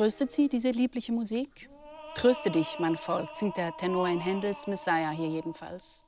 [0.00, 1.68] tröstet Sie diese liebliche Musik?
[2.14, 6.04] Tröste dich, mein Volk, singt der Tenor in Händels Messiah hier jedenfalls.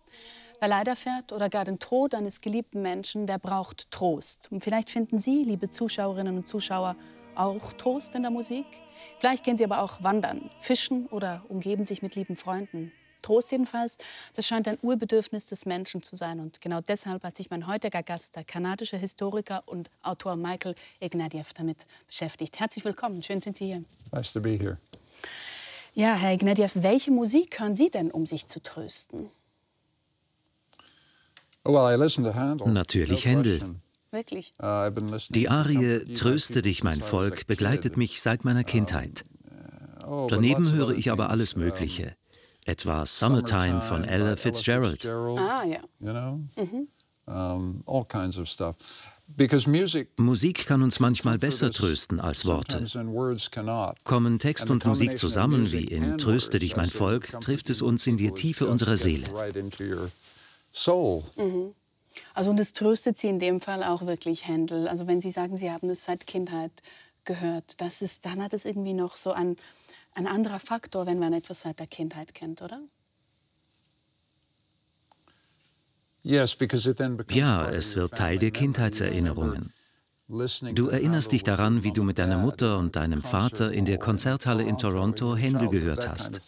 [0.61, 4.50] Wer leider fährt oder gar den Tod eines geliebten Menschen, der braucht Trost.
[4.50, 6.96] Und vielleicht finden Sie, liebe Zuschauerinnen und Zuschauer,
[7.34, 8.64] auch Trost in der Musik.
[9.18, 12.93] Vielleicht gehen Sie aber auch wandern, fischen oder umgeben sich mit lieben Freunden.
[13.22, 13.99] Trost jedenfalls,
[14.35, 16.40] das scheint ein Urbedürfnis des Menschen zu sein.
[16.40, 21.53] Und genau deshalb hat sich mein heutiger Gast, der kanadische Historiker und Autor Michael Ignatieff,
[21.54, 22.61] damit beschäftigt.
[22.61, 23.85] Herzlich willkommen, schön sind Sie hier.
[24.13, 24.77] Nice to be here.
[25.94, 29.30] Ja, Herr Ignatieff, welche Musik hören Sie denn, um sich zu trösten?
[31.64, 31.99] Oh.
[32.66, 33.77] Natürlich Händel.
[34.11, 34.52] Wirklich?
[34.61, 34.91] Uh,
[35.30, 39.25] Die Arie Tröste dich, mein Volk begleitet mich seit meiner Kindheit.
[40.06, 42.16] Oh, Daneben höre ich aber alles Mögliche.
[42.64, 45.05] Etwa Summertime von Ella Fitzgerald.
[45.06, 45.80] Ah, ja.
[46.00, 46.41] You know?
[46.56, 46.88] Mhm.
[47.27, 48.77] Um, all kinds of stuff.
[49.36, 52.84] Because music Musik kann uns manchmal besser trösten als Worte.
[54.05, 58.16] Kommen Text und Musik zusammen, wie in Tröste dich, mein Volk, trifft es uns in
[58.16, 59.24] die Tiefe unserer Seele.
[60.72, 61.22] Soul.
[62.34, 64.88] Also und es tröstet Sie in dem Fall auch wirklich Händel.
[64.88, 66.72] Also wenn Sie sagen, Sie haben es seit Kindheit
[67.24, 69.56] gehört, das ist, dann hat es irgendwie noch so ein,
[70.14, 72.80] ein anderer Faktor, wenn man etwas seit der Kindheit kennt, oder?
[76.22, 76.60] Ja, es
[77.96, 78.50] wird Teil der.
[78.52, 79.72] Kindheitserinnerungen.
[80.74, 84.62] Du erinnerst dich daran, wie du mit deiner Mutter und deinem Vater in der Konzerthalle
[84.62, 86.40] in Toronto Händel gehört hast.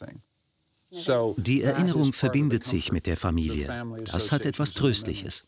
[1.37, 3.85] Die Erinnerung verbindet sich mit der Familie.
[4.05, 4.75] Das hat etwas.
[4.75, 5.45] Tröstliches.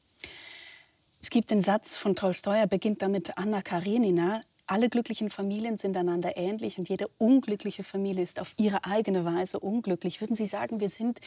[1.22, 4.42] Es gibt den Satz von Tolstoi, er beginnt damit Anna Karenina.
[4.69, 9.61] Alle glücklichen Familien sind einander ähnlich und jede unglückliche Familie ist auf ihre eigene Weise
[9.61, 10.20] unglücklich.
[10.20, 11.20] Würden Sie sagen, wir sind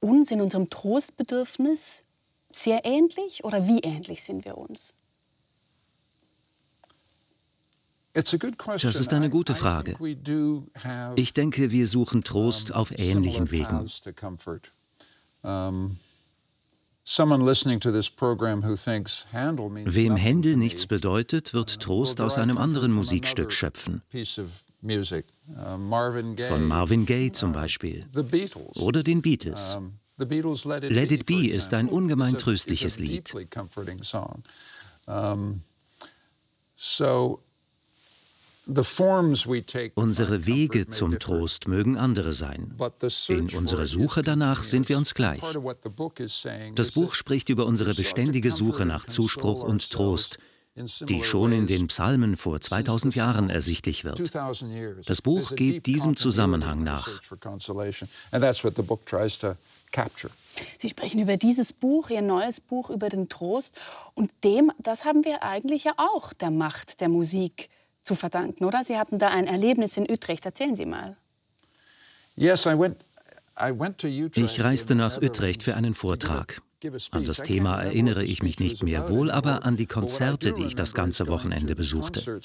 [0.00, 2.02] uns in unserem Trostbedürfnis
[2.50, 4.94] sehr ähnlich oder wie ähnlich sind wir uns?
[8.12, 8.90] It's a good question.
[8.90, 11.14] Das ist eine gute I- I think Frage.
[11.14, 13.88] Ich denke, wir suchen Trost auf ähnlichen similar Wegen.
[19.86, 24.02] Wem Händel nichts bedeutet, wird will Trost aus einem anderen Musikstück schöpfen.
[24.12, 25.76] Uh,
[26.48, 28.06] Von Marvin Gaye zum Beispiel.
[28.76, 29.76] Oder den Beatles.
[30.16, 33.34] Let It, Be, ist ein ungemein tröstliches Lied.
[36.76, 41.18] so the forms we take to Unsere Wege zum.
[41.18, 42.74] Trost mögen andere sein.
[42.76, 45.40] But the search In unserer Suche danach sind wir uns gleich.
[46.74, 50.38] Das Buch spricht über unsere beständige Suche and nach Zuspruch und Trost,
[50.76, 54.18] die schon in den Psalmen vor since 2000 the Jahren Psalms, ersichtlich wird.
[54.18, 55.06] 2000 years.
[55.06, 57.08] Das Buch geht diesem Zusammenhang nach.
[60.78, 63.74] Sie sprechen über dieses Buch, Ihr neues Buch über den Trost.
[64.14, 67.68] Und dem, das haben wir eigentlich ja auch der Macht der Musik
[68.10, 68.82] zu verdanken, oder?
[68.82, 70.44] Sie hatten da ein Erlebnis in Utrecht.
[70.44, 71.16] Erzählen Sie mal.
[74.34, 76.60] Ich reiste nach Utrecht für einen Vortrag.
[77.12, 80.74] An das Thema erinnere ich mich nicht mehr wohl, aber an die Konzerte, die ich
[80.74, 82.40] das ganze Wochenende besuchte.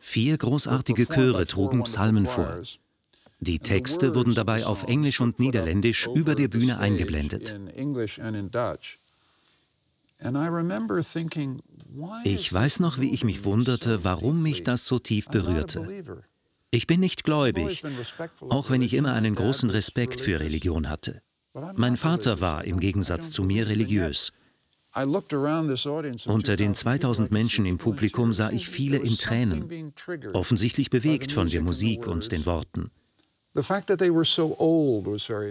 [0.00, 2.62] Vier großartige Chöre trugen Psalmen vor.
[3.40, 7.56] Die Texte wurden dabei auf Englisch und Niederländisch über der Bühne eingeblendet.
[12.24, 15.88] Ich weiß noch, wie ich mich wunderte, warum mich das so tief berührte.
[16.70, 17.82] Ich bin nicht gläubig,
[18.40, 20.40] auch wenn ich immer einen großen Respekt für.
[20.40, 21.22] Religion hatte.
[21.76, 24.32] Mein Vater war im Gegensatz zu mir religiös.
[26.26, 29.16] Unter den 2000 people, I 2000 could see Menschen im Publikum sah ich viele in
[29.16, 29.92] Tränen,
[30.32, 32.46] offensichtlich bewegt von der Musik und den.
[32.46, 32.90] Worten.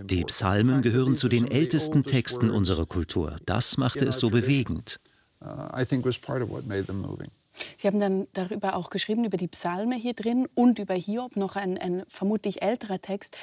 [0.07, 3.35] Die Psalmen fact that gehören zu were den ältesten Texten unserer Kultur.
[3.45, 4.99] Das machte es so bewegend.
[5.41, 7.29] uh, I think was part of what made them moving.
[7.77, 11.55] Sie haben dann darüber auch geschrieben, über die Psalme hier drin und über Hiob, noch
[11.55, 13.37] ein, ein vermutlich älterer Text.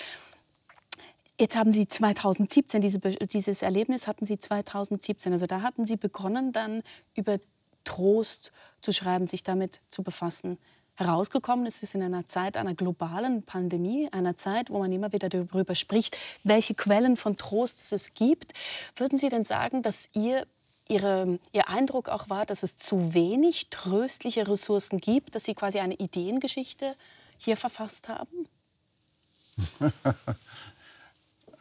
[1.37, 5.33] Jetzt haben Sie 2017, diese, dieses Erlebnis hatten Sie 2017.
[5.33, 6.83] Also da hatten Sie begonnen, dann
[7.17, 7.39] über
[7.83, 10.59] Trost zu schreiben, sich damit zu befassen.
[10.97, 15.29] Herausgekommen ist es in einer Zeit einer globalen Pandemie, einer Zeit, wo man immer wieder
[15.29, 18.53] darüber spricht, welche Quellen von Trost es gibt.
[18.95, 20.47] Würden Sie denn sagen, dass ihr
[20.87, 25.81] Ihre, Ihr Eindruck auch war, dass es zu wenig tröstliche Ressourcen gibt, dass Sie quasi
[25.81, 26.95] eine Ideengeschichte
[27.39, 28.49] hier verfasst haben?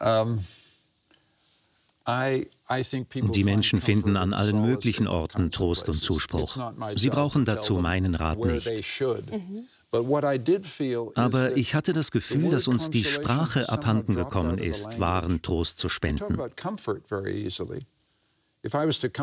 [0.00, 0.44] I think people
[2.06, 6.00] Die Menschen finden an allen möglichen Orten Trost und.
[6.02, 6.58] Zuspruch.
[6.96, 8.66] Sie brauchen dazu meinen Rat nicht.
[8.66, 9.02] is
[11.14, 15.88] Aber ich hatte das Gefühl, dass uns die Sprache abhanden gekommen ist, wahren Trost zu
[15.88, 16.36] spenden.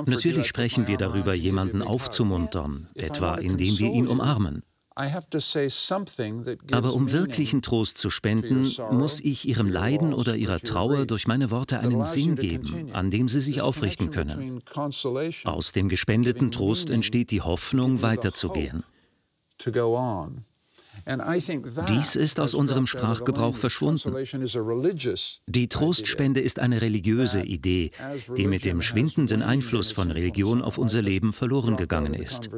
[0.06, 4.64] Natürlich sprechen wir darüber, jemanden aufzumuntern, etwa indem wir ihn umarmen.
[6.72, 11.52] Aber um wirklichen Trost zu spenden, muss ich ihrem Leiden oder ihrer Trauer durch meine
[11.52, 14.62] Worte einen Sinn geben, an dem sie sich aufrichten können.
[15.46, 18.84] Aus dem gespendeten Trost entsteht die Hoffnung, weiterzugehen.
[21.90, 24.16] Dies ist aus unserem Sprachgebrauch verschwunden.
[25.48, 27.92] Die Trostspende ist eine religiöse Idee,
[28.38, 32.50] die mit dem schwindenden Einfluss von Religion auf unser Leben verloren gegangen ist.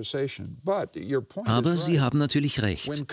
[1.45, 3.05] Aber Sie haben natürlich recht.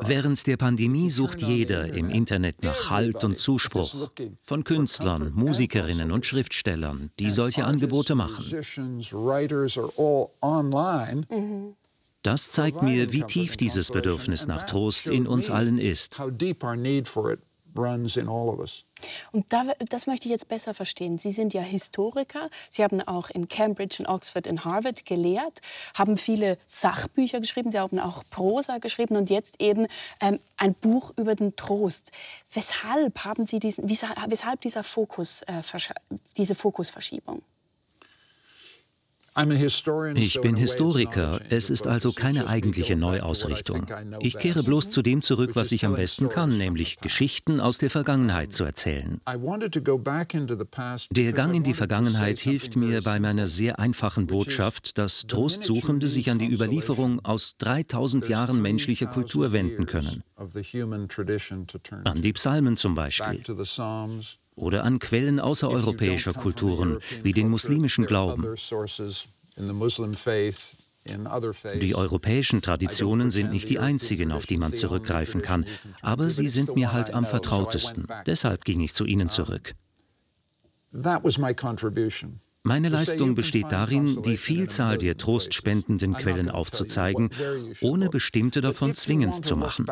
[0.00, 4.10] Während der Pandemie sucht jeder im Internet nach Halt und Zuspruch
[4.42, 8.44] von Künstlern, Musikerinnen und Schriftstellern, die solche Angebote machen.
[12.24, 16.16] Das zeigt mir, wie tief dieses Bedürfnis nach Trost in uns allen ist.
[19.32, 21.18] Und da, das möchte ich jetzt besser verstehen.
[21.18, 22.48] Sie sind ja Historiker.
[22.70, 25.60] Sie haben auch in Cambridge, in Oxford, in Harvard gelehrt,
[25.92, 27.70] haben viele Sachbücher geschrieben.
[27.70, 29.86] Sie haben auch Prosa geschrieben und jetzt eben
[30.22, 32.10] ähm, ein Buch über den Trost.
[32.54, 35.62] Weshalb haben Sie diesen, weshalb dieser Fokus, äh,
[36.38, 37.42] diese Fokusverschiebung?
[39.36, 43.86] Ich bin Historiker, es ist also keine eigentliche Neuausrichtung.
[44.20, 47.90] Ich kehre bloß zu dem zurück, was ich am besten kann, nämlich Geschichten aus der
[47.90, 49.20] Vergangenheit zu erzählen.
[51.10, 56.30] Der Gang in die Vergangenheit hilft mir bei meiner sehr einfachen Botschaft, dass Trostsuchende sich
[56.30, 60.22] an die Überlieferung aus 3000 Jahren menschlicher Kultur wenden können.
[62.04, 63.42] An die Psalmen zum Beispiel
[64.56, 68.54] oder an Quellen außereuropäischer Kulturen wie den muslimischen Glauben.
[71.80, 75.66] Die europäischen Traditionen sind nicht die einzigen, auf die man zurückgreifen kann,
[76.00, 78.06] aber sie sind mir halt am vertrautesten.
[78.26, 79.74] Deshalb ging ich zu ihnen zurück.
[82.66, 87.28] Meine Leistung besteht darin, die Vielzahl der trostspendenden Quellen aufzuzeigen,
[87.82, 89.86] ohne bestimmte davon zwingend zu machen.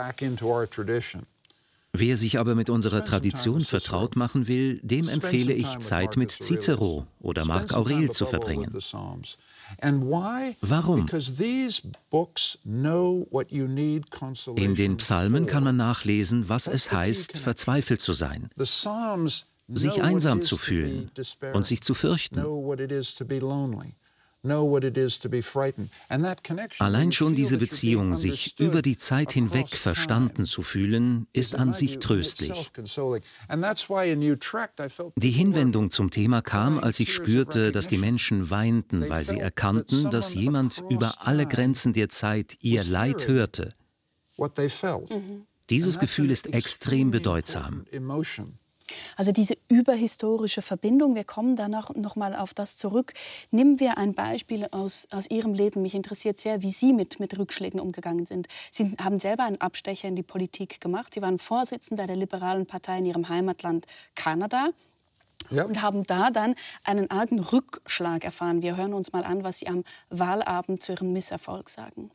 [1.94, 7.06] Wer sich aber mit unserer Tradition vertraut machen will, dem empfehle ich, Zeit mit Cicero
[7.20, 8.72] oder Marc Aurel zu verbringen.
[10.62, 11.06] Warum?
[14.56, 18.48] In den Psalmen kann man nachlesen, was es heißt, verzweifelt zu sein,
[19.68, 21.10] sich einsam zu fühlen
[21.52, 22.42] und sich zu fürchten.
[26.78, 32.00] Allein schon diese Beziehung, sich über die Zeit hinweg verstanden zu fühlen, ist an sich
[32.00, 32.70] tröstlich.
[35.16, 40.10] Die Hinwendung zum Thema kam, als ich spürte, dass die Menschen weinten, weil sie erkannten,
[40.10, 43.72] dass jemand über alle Grenzen der Zeit ihr Leid hörte.
[45.70, 47.84] Dieses Gefühl ist extrem bedeutsam.
[49.16, 53.14] Also diese überhistorische Verbindung, wir kommen danach noch mal auf das zurück.
[53.50, 55.82] Nehmen wir ein Beispiel aus, aus Ihrem Leben.
[55.82, 58.48] Mich interessiert sehr, wie Sie mit, mit Rückschlägen umgegangen sind.
[58.70, 61.14] Sie haben selber einen Abstecher in die Politik gemacht.
[61.14, 64.70] Sie waren Vorsitzender der liberalen Partei in Ihrem Heimatland Kanada.
[65.50, 65.64] Ja.
[65.64, 66.54] und haben da dann
[66.84, 68.62] einen argen Rückschlag erfahren.
[68.62, 72.12] Wir hören uns mal an, was Sie am Wahlabend zu Ihrem Misserfolg sagen.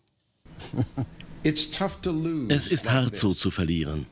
[1.43, 4.05] Es ist hart so zu verlieren.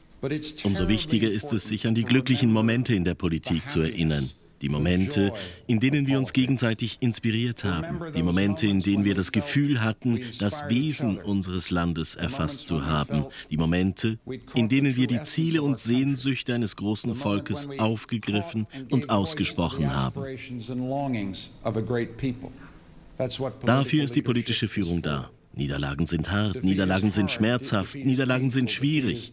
[0.64, 4.30] Umso wichtiger ist es, sich an die glücklichen Momente in der Politik zu erinnern.
[4.62, 5.34] Die Momente,
[5.68, 8.02] in denen wir uns gegenseitig inspiriert haben.
[8.16, 13.26] Die Momente, in denen wir das Gefühl hatten, das Wesen unseres Landes erfasst zu haben.
[13.52, 14.18] Die Momente,
[14.54, 20.24] in denen wir die Ziele und Sehnsüchte eines großen Volkes aufgegriffen und ausgesprochen haben.
[23.66, 25.30] Dafür ist die politische Führung da.
[25.56, 29.31] Niederlagen sind hart, Niederlagen sind schmerzhaft, Niederlagen sind schwierig.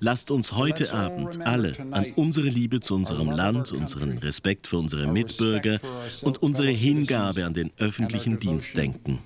[0.00, 5.06] Lasst uns heute Abend alle an unsere Liebe zu unserem Land, unseren Respekt für unsere
[5.06, 5.80] Mitbürger
[6.22, 9.20] und unsere Hingabe an den öffentlichen Dienst denken.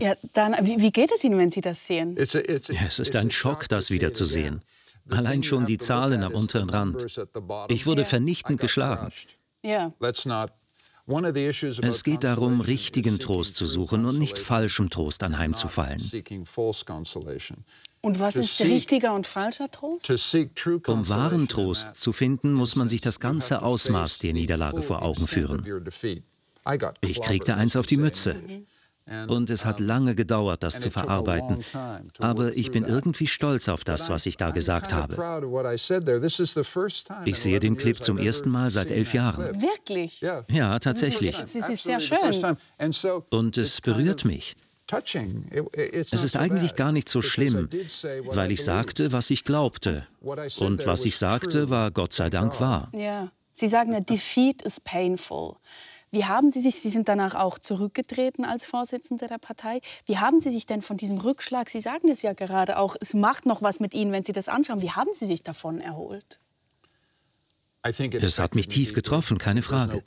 [0.00, 2.16] Ja, dann, wie, wie geht es Ihnen, wenn Sie das sehen?
[2.16, 2.34] Es
[2.98, 4.62] ist ein Schock, das wiederzusehen.
[5.10, 7.04] Allein schon die Zahlen am unteren Rand.
[7.68, 9.10] Ich wurde vernichtend geschlagen.
[9.62, 9.92] Ja.
[11.08, 16.00] Es geht darum, richtigen Trost zu suchen und nicht falschem Trost anheimzufallen.
[18.00, 20.08] Und was ist richtiger und falscher Trost?
[20.86, 25.26] Um wahren Trost zu finden, muss man sich das ganze Ausmaß der Niederlage vor Augen
[25.26, 25.64] führen.
[27.00, 28.36] Ich kriegte eins auf die Mütze.
[29.28, 31.64] Und es hat lange gedauert, das zu verarbeiten.
[32.18, 35.16] Aber ich bin irgendwie stolz auf das, was ich da gesagt habe.
[37.24, 39.60] Ich sehe den Clip zum ersten Mal seit elf Jahren.
[39.60, 40.20] Wirklich?
[40.48, 41.38] Ja, tatsächlich.
[41.38, 42.56] Es ist sehr schön.
[43.30, 44.56] Und es berührt mich.
[44.90, 47.68] Es ist eigentlich gar nicht so schlimm,
[48.30, 50.06] weil ich sagte, was ich glaubte.
[50.20, 52.90] Und was ich sagte, war Gott sei Dank wahr.
[52.92, 53.28] Ja.
[53.52, 55.56] Sie sagen ja, defeat is painful.
[56.10, 60.40] Wie haben Sie sich, Sie sind danach auch zurückgetreten als Vorsitzender der Partei, wie haben
[60.40, 63.62] Sie sich denn von diesem Rückschlag, Sie sagen es ja gerade auch, es macht noch
[63.62, 66.40] was mit Ihnen, wenn Sie das anschauen, wie haben Sie sich davon erholt?
[67.82, 70.02] Es hat mich tief getroffen, keine Frage.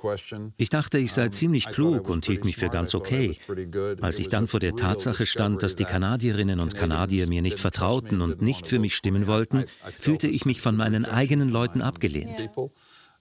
[0.57, 3.37] Ich dachte, ich sei ziemlich klug und hielt mich für ganz okay.
[4.01, 8.21] Als ich dann vor der Tatsache stand, dass die Kanadierinnen und Kanadier mir nicht vertrauten
[8.21, 9.65] und nicht für mich stimmen wollten,
[9.97, 12.49] fühlte ich mich von meinen eigenen Leuten abgelehnt.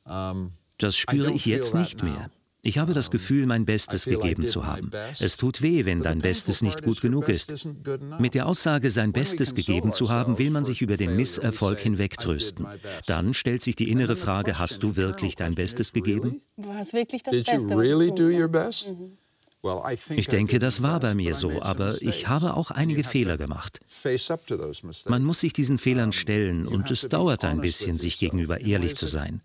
[0.05, 2.31] Das spüre ich jetzt nicht mehr.
[2.63, 4.91] Ich habe das Gefühl, mein Bestes gegeben zu haben.
[5.19, 7.67] Es tut weh, wenn dein Bestes nicht gut genug ist.
[8.19, 12.67] Mit der Aussage, sein Bestes gegeben zu haben, will man sich über den Misserfolg hinwegtrösten.
[13.07, 16.43] Dann stellt sich die innere Frage, hast du wirklich dein Bestes gegeben?
[16.57, 19.17] War es wirklich das Beste, was tun
[20.17, 23.81] ich denke, das war bei mir so, aber ich habe auch einige Fehler gemacht.
[25.05, 29.07] Man muss sich diesen Fehlern stellen und es dauert ein bisschen, sich gegenüber ehrlich zu
[29.07, 29.43] sein.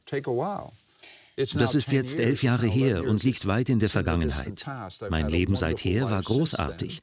[1.56, 4.66] Das ist jetzt elf Jahre her und liegt weit in der Vergangenheit.
[5.10, 7.02] Mein Leben seither war großartig.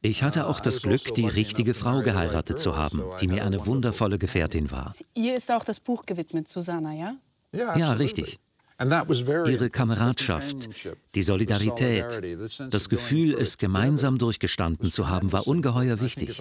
[0.00, 4.18] Ich hatte auch das Glück, die richtige Frau geheiratet zu haben, die mir eine wundervolle
[4.18, 4.94] Gefährtin war.
[5.14, 7.16] Ihr ist auch das Buch gewidmet, Susanna, ja?
[7.52, 8.38] Ja, richtig.
[8.80, 10.68] Ihre Kameradschaft,
[11.14, 12.22] die Solidarität,
[12.70, 16.40] das Gefühl, es gemeinsam durchgestanden zu haben, war ungeheuer wichtig.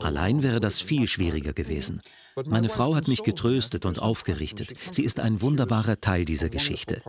[0.00, 2.00] Allein wäre das viel schwieriger gewesen.
[2.46, 4.72] Meine Frau hat mich getröstet und aufgerichtet.
[4.90, 7.02] Sie ist ein wunderbarer Teil dieser Geschichte.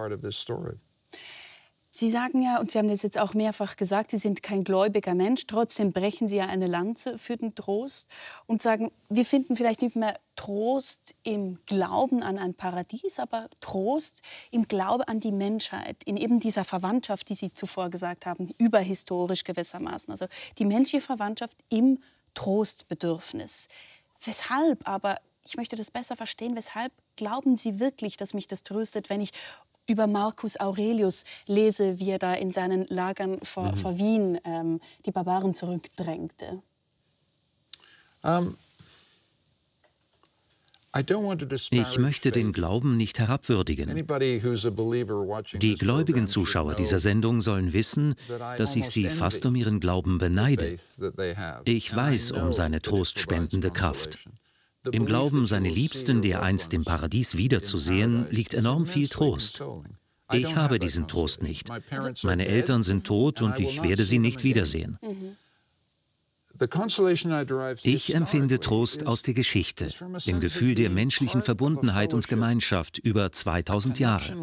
[1.98, 5.16] Sie sagen ja, und Sie haben das jetzt auch mehrfach gesagt, Sie sind kein gläubiger
[5.16, 5.48] Mensch.
[5.48, 8.10] Trotzdem brechen Sie ja eine Lanze für den Trost
[8.48, 14.24] und sagen, wir finden vielleicht nicht mehr Trost im Glauben an ein Paradies, aber Trost
[14.52, 19.46] im Glaube an die Menschheit, in eben dieser Verwandtschaft, die Sie zuvor gesagt haben, überhistorisch
[19.46, 20.12] gewissermaßen.
[20.12, 20.26] Also
[20.58, 23.70] die menschliche Verwandtschaft im Trostbedürfnis.
[24.22, 29.10] Weshalb aber, ich möchte das besser verstehen, weshalb glauben Sie wirklich, dass mich das tröstet,
[29.10, 29.32] wenn ich
[29.88, 33.76] über Marcus Aurelius lese, wie er da in seinen Lagern vor, mhm.
[33.78, 36.62] vor Wien ähm, die Barbaren zurückdrängte?
[38.24, 38.58] Um,
[41.72, 44.08] ich möchte den Glauben nicht herabwürdigen.
[45.56, 48.16] Die gläubigen Zuschauer dieser Sendung sollen wissen,
[48.58, 50.78] dass ich sie fast um ihren Glauben beneide.
[51.66, 54.20] Ich weiß um seine trostspendende Kraft.
[54.92, 59.62] Im Glauben, seine Liebsten dereinst im Paradies wiederzusehen, liegt enorm viel Trost.
[60.32, 61.70] Ich habe diesen Trost nicht.
[62.24, 64.98] Meine Eltern sind tot und ich werde sie nicht wiedersehen.
[67.84, 69.90] Ich empfinde Trost aus der Geschichte,
[70.26, 74.34] dem Gefühl der menschlichen Verbundenheit und Gemeinschaft über 2000 Jahre.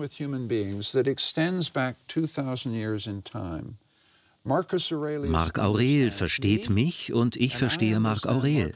[4.45, 8.75] Marc Aurel versteht mich und ich verstehe Marc Aurel.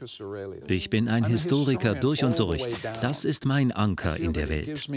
[0.67, 2.65] Ich bin ein Historiker durch und durch.
[3.01, 4.87] Das ist mein Anker in der Welt.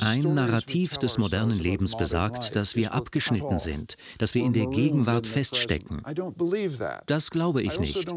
[0.00, 5.26] Ein Narrativ des modernen Lebens besagt, dass wir abgeschnitten sind, dass wir in der Gegenwart
[5.26, 6.02] feststecken.
[7.06, 8.08] Das glaube ich nicht.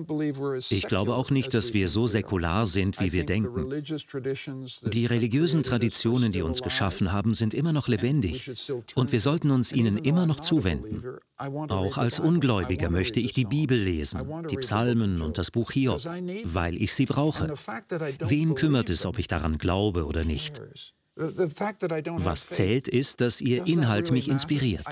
[0.72, 3.70] Ich glaube auch nicht, dass wir so säkular sind, wie wir denken.
[4.92, 8.52] Die religiösen Traditionen, die uns geschaffen haben, sind immer noch lebendig
[8.96, 11.20] und wir sollten uns ihnen immer noch zuwenden.
[11.38, 16.04] Auch als Ungläubiger möchte ich die Bibel lesen, die Psalmen und das Buch Hiob,
[16.46, 17.54] weil ich sie brauche.
[18.20, 20.62] Wen kümmert es, ob ich daran glaube oder nicht?
[22.26, 24.86] Was zählt, ist, dass Ihr Inhalt mich inspiriert.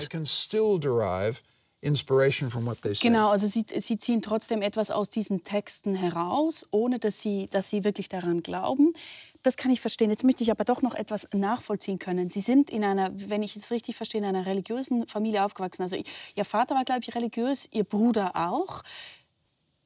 [3.02, 7.70] Genau, also Sie, Sie, ziehen trotzdem etwas aus diesen Texten heraus, ohne dass Sie, dass
[7.70, 8.94] Sie wirklich daran glauben.
[9.42, 10.08] Das kann ich verstehen.
[10.08, 12.30] Jetzt möchte ich aber doch noch etwas nachvollziehen können.
[12.30, 15.82] Sie sind in einer, wenn ich es richtig verstehe, in einer religiösen Familie aufgewachsen.
[15.82, 15.96] Also
[16.36, 18.82] Ihr Vater war, glaube ich, religiös, Ihr Bruder auch.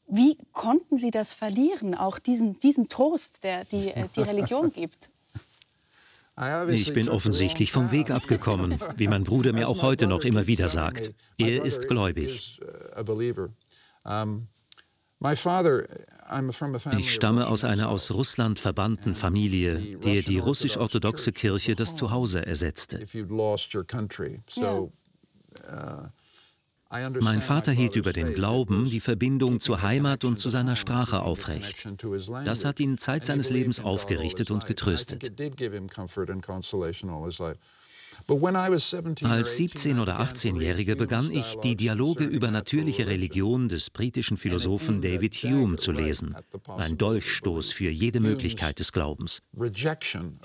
[0.07, 5.09] Wie konnten Sie das verlieren, auch diesen, diesen Trost, der die, die Religion gibt?
[6.69, 10.69] Ich bin offensichtlich vom Weg abgekommen, wie mein Bruder mir auch heute noch immer wieder
[10.69, 11.13] sagt.
[11.39, 12.61] Er ist gläubig.
[16.99, 23.07] Ich stamme aus einer aus Russland verbannten Familie, der die russisch-orthodoxe Kirche das Zuhause ersetzte.
[26.89, 31.89] Mein Vater hielt über den Glauben die Verbindung zur Heimat und zu seiner Sprache aufrecht.
[32.45, 35.33] Das hat ihn Zeit seines Lebens aufgerichtet und getröstet.
[39.23, 45.35] Als 17- oder 18-Jähriger begann ich, die Dialoge über natürliche Religion des britischen Philosophen David
[45.35, 46.35] Hume zu lesen.
[46.77, 49.43] Ein Dolchstoß für jede Möglichkeit des Glaubens.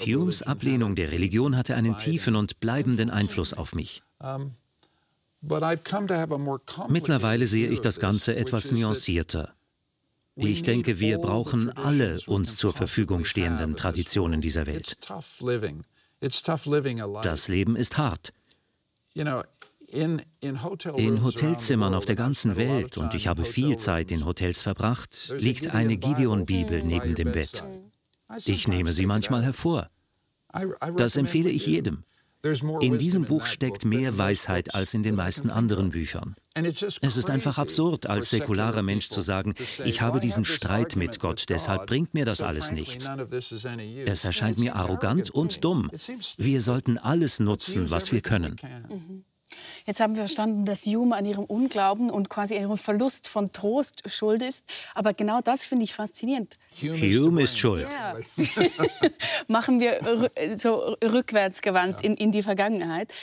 [0.06, 4.04] Humes Ablehnung der Religion hatte einen tiefen und bleibenden Einfluss auf mich.
[5.42, 9.54] Mittlerweile sehe ich das Ganze etwas nuancierter.
[10.36, 14.98] Ich denke, wir brauchen alle uns zur Verfügung stehenden Traditionen dieser Welt.
[17.24, 18.34] Das Leben ist hart.
[19.92, 25.72] In Hotelzimmern auf der ganzen Welt, und ich habe viel Zeit in Hotels verbracht, liegt
[25.72, 27.64] eine Gideon-Bibel neben dem Bett.
[28.46, 29.90] Ich nehme sie manchmal hervor.
[30.96, 32.04] Das empfehle ich jedem.
[32.82, 36.36] In diesem Buch steckt mehr Weisheit als in den meisten anderen Büchern.
[37.02, 39.54] Es ist einfach absurd, als säkularer Mensch zu sagen,
[39.86, 43.10] ich habe diesen Streit mit Gott, deshalb bringt mir das alles nichts.
[44.06, 45.92] Es erscheint mir arrogant und dumm.
[46.38, 48.58] Wir sollten alles nutzen, was wir können.
[48.90, 49.24] Mhm.
[49.86, 54.04] Jetzt haben wir verstanden, dass Hume an ihrem Unglauben und quasi ihrem Verlust von Trost
[54.10, 54.66] schuld ist.
[54.96, 56.58] Aber genau das finde ich faszinierend.
[56.82, 57.88] Hume ist schuld.
[57.92, 58.16] Ja.
[59.48, 60.00] Machen wir
[60.58, 63.14] so rückwärtsgewandt in, in die Vergangenheit.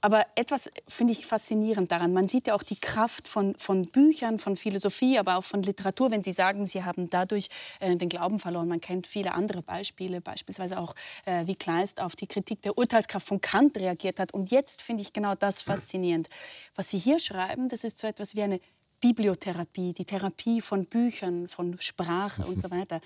[0.00, 2.12] Aber etwas finde ich faszinierend daran.
[2.12, 6.12] Man sieht ja auch die Kraft von, von Büchern, von Philosophie, aber auch von Literatur,
[6.12, 7.48] wenn Sie sagen, Sie haben dadurch
[7.80, 8.68] äh, den Glauben verloren.
[8.68, 13.26] Man kennt viele andere Beispiele, beispielsweise auch, äh, wie Kleist auf die Kritik der Urteilskraft
[13.26, 14.32] von Kant reagiert hat.
[14.32, 16.28] Und jetzt finde ich genau das faszinierend.
[16.76, 18.60] Was Sie hier schreiben, das ist so etwas wie eine
[19.00, 23.00] Bibliotherapie, die Therapie von Büchern, von Sprache und so weiter.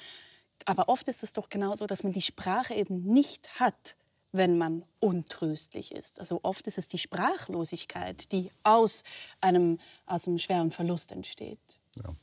[0.66, 3.96] Aber oft ist es doch genauso, dass man die Sprache eben nicht hat
[4.32, 6.18] wenn man untröstlich ist.
[6.18, 9.04] Also oft ist es die Sprachlosigkeit, die aus
[9.40, 11.58] einem, aus einem schweren Verlust entsteht.
[12.02, 12.14] Ja.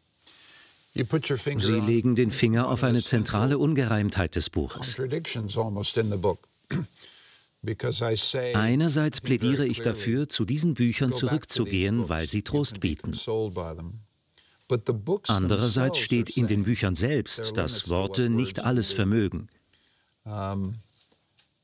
[0.96, 4.98] Sie legen den Finger auf eine zentrale Ungereimtheit des Buches.
[8.54, 13.14] Einerseits plädiere ich dafür, zu diesen Büchern zurückzugehen, weil sie Trost bieten.
[15.28, 19.50] Andererseits steht in den Büchern selbst, dass Worte nicht alles vermögen.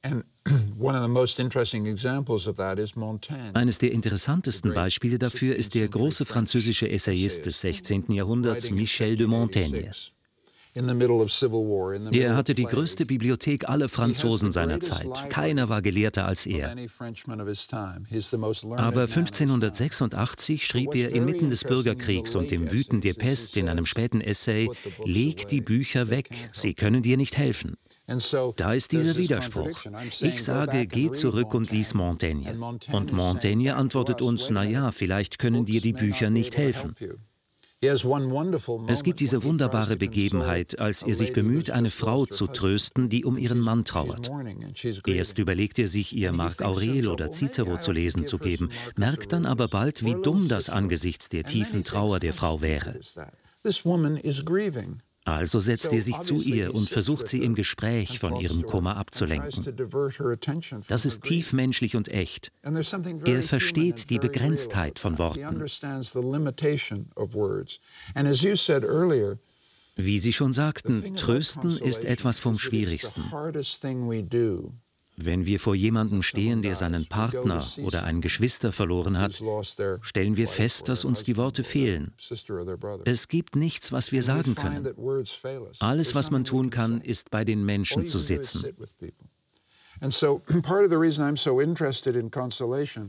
[3.53, 8.11] Eines der interessantesten Beispiele dafür ist der große französische Essayist des 16.
[8.11, 9.91] Jahrhunderts Michel de Montaigne.
[10.75, 15.29] Er hatte die größte Bibliothek aller Franzosen seiner Zeit.
[15.29, 16.75] Keiner war gelehrter als er.
[18.75, 24.19] Aber 1586 schrieb er inmitten des Bürgerkriegs und dem Wüten der Pest in einem späten
[24.19, 24.69] Essay,
[25.05, 27.77] Leg die Bücher weg, sie können dir nicht helfen.
[28.07, 29.85] Da ist dieser Widerspruch.
[30.21, 32.57] Ich sage, geh zurück und lies Montaigne.
[32.91, 36.95] Und Montaigne antwortet uns, naja, vielleicht können dir die Bücher nicht helfen.
[38.87, 43.37] Es gibt diese wunderbare Begebenheit, als er sich bemüht, eine Frau zu trösten, die um
[43.37, 44.31] ihren Mann trauert.
[45.05, 49.45] Erst überlegt er sich, ihr Marc Aurel oder Cicero zu lesen zu geben, merkt dann
[49.45, 52.99] aber bald, wie dumm das angesichts der tiefen Trauer der Frau wäre.
[55.25, 59.65] Also setzt er sich zu ihr und versucht sie im Gespräch von ihrem Kummer abzulenken.
[60.87, 62.51] Das ist tiefmenschlich und echt.
[62.61, 65.65] Er versteht die Begrenztheit von Worten.
[69.97, 73.23] Wie Sie schon sagten, trösten ist etwas vom Schwierigsten.
[75.17, 79.41] Wenn wir vor jemandem stehen, der seinen Partner oder einen Geschwister verloren hat,
[80.01, 82.13] stellen wir fest, dass uns die Worte fehlen.
[83.05, 84.87] Es gibt nichts, was wir sagen können.
[85.79, 88.65] Alles, was man tun kann, ist bei den Menschen zu sitzen.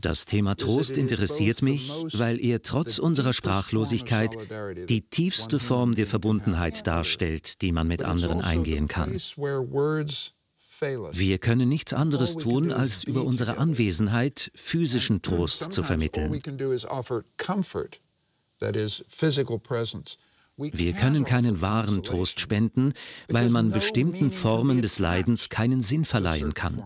[0.01, 4.37] Das Thema Trost interessiert mich, weil er trotz unserer Sprachlosigkeit
[4.87, 9.19] die tiefste Form der Verbundenheit darstellt, die man mit anderen eingehen kann.
[10.79, 16.31] Wir können nichts anderes tun, als über unsere Anwesenheit physischen Trost zu vermitteln.
[20.57, 22.93] Wir können keinen wahren Trost spenden,
[23.27, 26.83] weil man bestimmten Formen des Leidens keinen Sinn verleihen kann.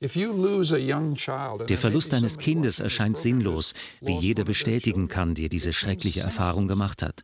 [0.00, 0.08] Der
[1.78, 7.22] Verlust eines Kindes erscheint sinnlos, wie jeder bestätigen kann, der diese schreckliche Erfahrung gemacht hat.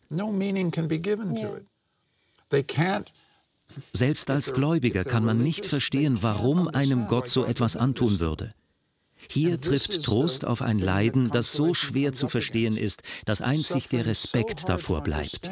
[3.93, 8.51] Selbst als Gläubiger kann man nicht verstehen, warum einem Gott so etwas antun würde.
[9.29, 14.07] Hier trifft Trost auf ein Leiden, das so schwer zu verstehen ist, dass einzig der
[14.07, 15.51] Respekt davor bleibt.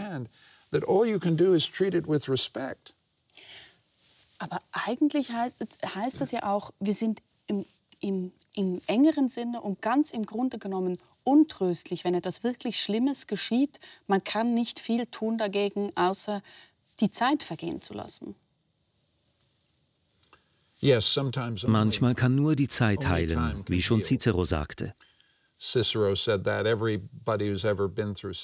[4.38, 5.56] Aber eigentlich heißt,
[5.94, 7.64] heißt das ja auch, wir sind im,
[8.00, 13.80] im, im engeren Sinne und ganz im Grunde genommen untröstlich, wenn etwas wirklich Schlimmes geschieht.
[14.06, 16.42] Man kann nicht viel tun dagegen, außer
[17.04, 18.34] die Zeit vergehen zu lassen.
[21.66, 24.94] Manchmal kann nur die Zeit heilen, wie schon Cicero sagte.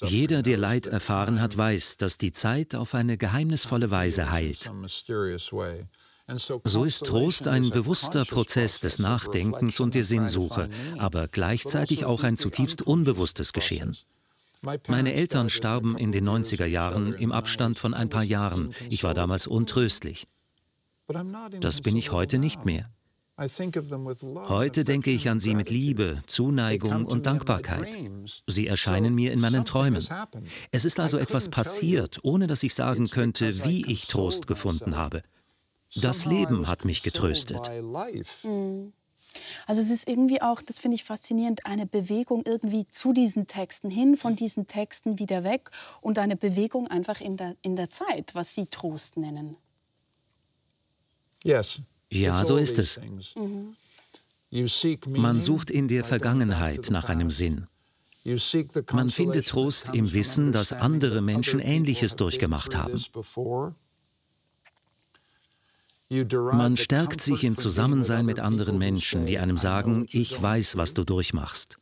[0.06, 4.70] Jeder, der Leid erfahren hat, weiß, dass die Zeit auf eine geheimnisvolle Weise heilt.
[6.64, 10.68] So ist Trost ein bewusster Prozess des Nachdenkens und der Sinnsuche,
[10.98, 13.96] aber gleichzeitig auch ein zutiefst unbewusstes Geschehen.
[14.62, 18.74] Meine Eltern starben in den 90er Jahren im Abstand von ein paar Jahren.
[18.90, 20.28] Ich war damals untröstlich.
[21.60, 22.90] Das bin ich heute nicht mehr.
[24.48, 27.96] Heute denke ich an sie mit Liebe, Zuneigung und Dankbarkeit.
[28.46, 30.06] Sie erscheinen mir in meinen Träumen.
[30.70, 35.22] Es ist also etwas passiert, ohne dass ich sagen könnte, wie ich Trost gefunden habe.
[35.96, 37.70] Das Leben hat mich getröstet.
[38.44, 38.92] Mhm.
[39.66, 43.90] Also es ist irgendwie auch, das finde ich faszinierend, eine Bewegung irgendwie zu diesen Texten
[43.90, 48.34] hin, von diesen Texten wieder weg und eine Bewegung einfach in der, in der Zeit,
[48.34, 49.56] was Sie Trost nennen.
[51.44, 51.80] Yes.
[52.10, 53.00] Ja, so ist es.
[55.06, 57.68] Man sucht in der Vergangenheit nach einem Sinn.
[58.92, 63.02] Man findet Trost im Wissen, dass andere Menschen Ähnliches durchgemacht haben.
[66.10, 71.04] Man stärkt sich im Zusammensein mit anderen Menschen, die einem sagen, ich weiß, was du
[71.04, 71.78] durchmachst.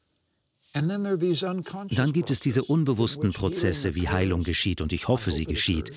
[0.74, 5.92] Dann gibt es diese unbewussten Prozesse, wie Heilung geschieht, und ich hoffe, sie geschieht.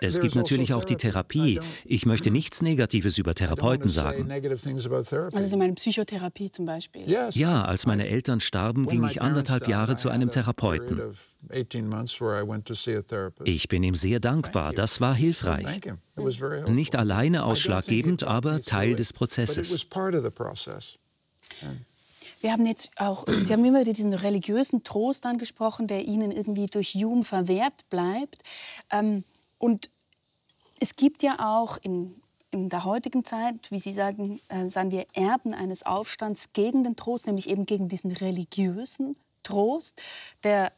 [0.00, 1.60] Es gibt natürlich auch die Therapie.
[1.84, 4.30] Ich möchte nichts Negatives über Therapeuten sagen.
[4.30, 7.02] Also Sie meinen Psychotherapie zum Beispiel?
[7.32, 11.02] Ja, als meine Eltern starben, ging ich anderthalb Jahre zu einem Therapeuten.
[13.44, 15.80] Ich bin ihm sehr dankbar, das war hilfreich.
[16.66, 19.86] Nicht alleine ausschlaggebend, aber Teil des Prozesses.
[22.40, 26.66] Wir haben jetzt auch, Sie haben immer wieder diesen religiösen Trost angesprochen, der Ihnen irgendwie
[26.66, 28.42] durch Hume verwehrt bleibt.
[28.90, 29.24] Ähm,
[29.64, 29.88] und
[30.78, 35.06] es gibt ja auch in, in der heutigen Zeit, wie Sie sagen, äh, sagen wir
[35.14, 40.02] Erben eines Aufstands gegen den Trost, nämlich eben gegen diesen religiösen Trost,
[40.42, 40.70] der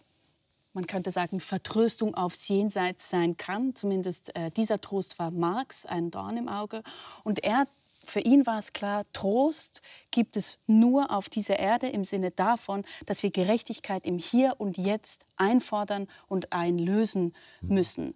[0.73, 3.75] man könnte sagen, Vertröstung aufs Jenseits sein kann.
[3.75, 6.85] Zumindest äh, dieser Trost war Marx ein Dorn im Auge.
[7.25, 7.67] Und er,
[8.05, 12.85] für ihn war es klar, Trost gibt es nur auf dieser Erde im Sinne davon,
[13.05, 18.15] dass wir Gerechtigkeit im Hier und Jetzt einfordern und einlösen müssen.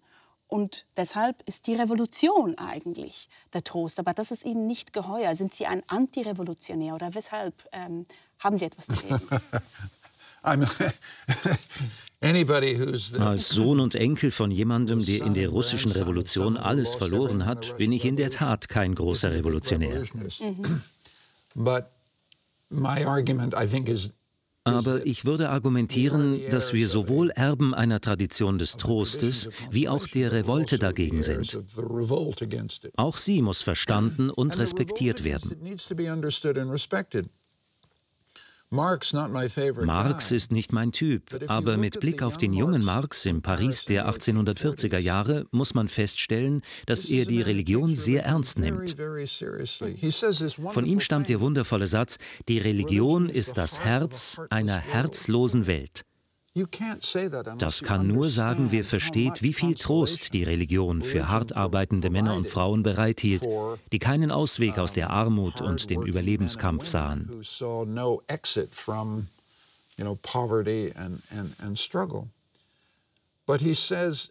[0.50, 4.00] Und deshalb ist die Revolution eigentlich der Trost.
[4.00, 5.34] Aber das ist Ihnen nicht geheuer.
[5.36, 8.04] Sind Sie ein Antirevolutionär oder weshalb ähm,
[8.40, 9.20] haben Sie etwas dagegen?
[13.20, 17.92] Als Sohn und Enkel von jemandem, der in der russischen Revolution alles verloren hat, bin
[17.92, 20.02] ich in der Tat kein großer Revolutionär.
[20.40, 20.82] Mhm.
[24.64, 30.32] Aber ich würde argumentieren, dass wir sowohl Erben einer Tradition des Trostes wie auch der
[30.32, 31.58] Revolte dagegen sind.
[32.96, 35.56] Auch sie muss verstanden und respektiert werden.
[38.72, 44.08] Marx ist nicht mein Typ, aber mit Blick auf den jungen Marx im Paris der
[44.08, 48.94] 1840er Jahre muss man feststellen, dass er die Religion sehr ernst nimmt.
[50.68, 56.04] Von ihm stammt der wundervolle Satz, die Religion ist das Herz einer herzlosen Welt.
[57.58, 62.34] Das kann nur sagen, wer versteht, wie viel Trost die Religion für hart arbeitende Männer
[62.34, 63.44] und Frauen bereithielt,
[63.92, 67.30] die keinen Ausweg aus der Armut und dem Überlebenskampf sahen.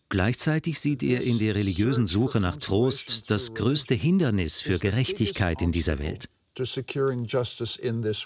[0.09, 5.71] Gleichzeitig sieht er in der religiösen Suche nach Trost das größte Hindernis für Gerechtigkeit in
[5.71, 6.29] dieser Welt.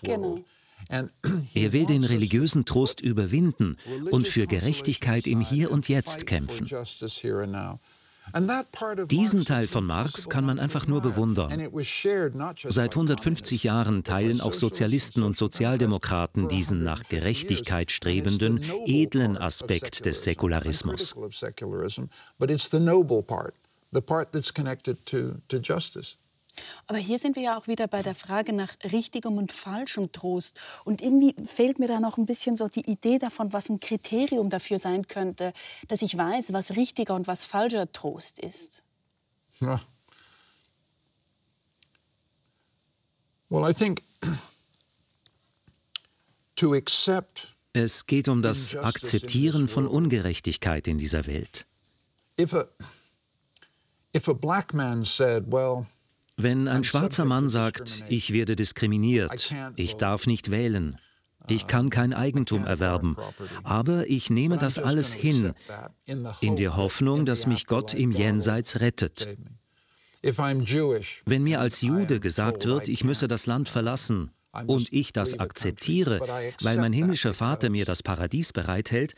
[0.04, 0.44] Genau.
[1.54, 3.78] Er will den religiösen Trost überwinden
[4.12, 6.68] und für Gerechtigkeit im Hier und Jetzt kämpfen.
[9.10, 11.52] Diesen Teil von Marx kann man einfach nur bewundern.
[12.70, 20.24] Seit 150 Jahren teilen auch Sozialisten und Sozialdemokraten diesen nach Gerechtigkeit strebenden, edlen Aspekt des
[20.24, 21.16] Säkularismus.
[26.88, 30.60] Aber hier sind wir ja auch wieder bei der Frage nach richtigem und falschem Trost.
[30.86, 34.50] Und irgendwie fehlt mir da noch ein bisschen so die Idee davon, was ein Kriterium
[34.50, 35.54] dafür sein könnte,
[35.88, 38.84] dass ich weiß, was richtiger und was falscher Trost ist.
[39.60, 39.82] Ja.
[43.50, 44.02] Well, I think
[46.56, 51.66] to accept es geht um das Akzeptieren von Ungerechtigkeit in dieser Welt.
[52.40, 52.68] If a,
[54.16, 55.88] if a black man said, well,
[56.38, 60.98] wenn ein schwarzer Mann sagt, ich werde diskriminiert, ich darf nicht wählen,
[61.48, 63.18] ich kann kein Eigentum erwerben,
[63.64, 65.54] aber ich nehme das alles hin,
[66.40, 69.38] in der Hoffnung, dass mich Gott im Jenseits rettet.
[70.22, 74.32] Wenn mir als Jude gesagt wird, ich müsse das Land verlassen,
[74.68, 76.20] und ich das akzeptiere,
[76.62, 79.16] weil mein himmlischer Vater mir das Paradies bereithält,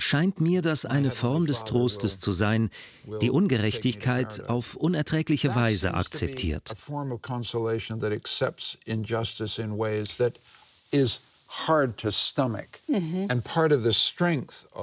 [0.00, 2.70] scheint mir das eine Form des Trostes zu sein,
[3.20, 6.74] die Ungerechtigkeit auf unerträgliche Weise akzeptiert.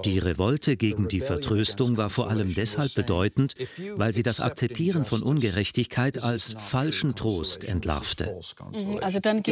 [0.05, 3.55] Die Revolte gegen die Vertröstung war vor allem deshalb bedeutend,
[3.95, 8.37] weil sie das Akzeptieren von Ungerechtigkeit als falschen Trost entlarvte.
[8.73, 9.43] Mhm, also dann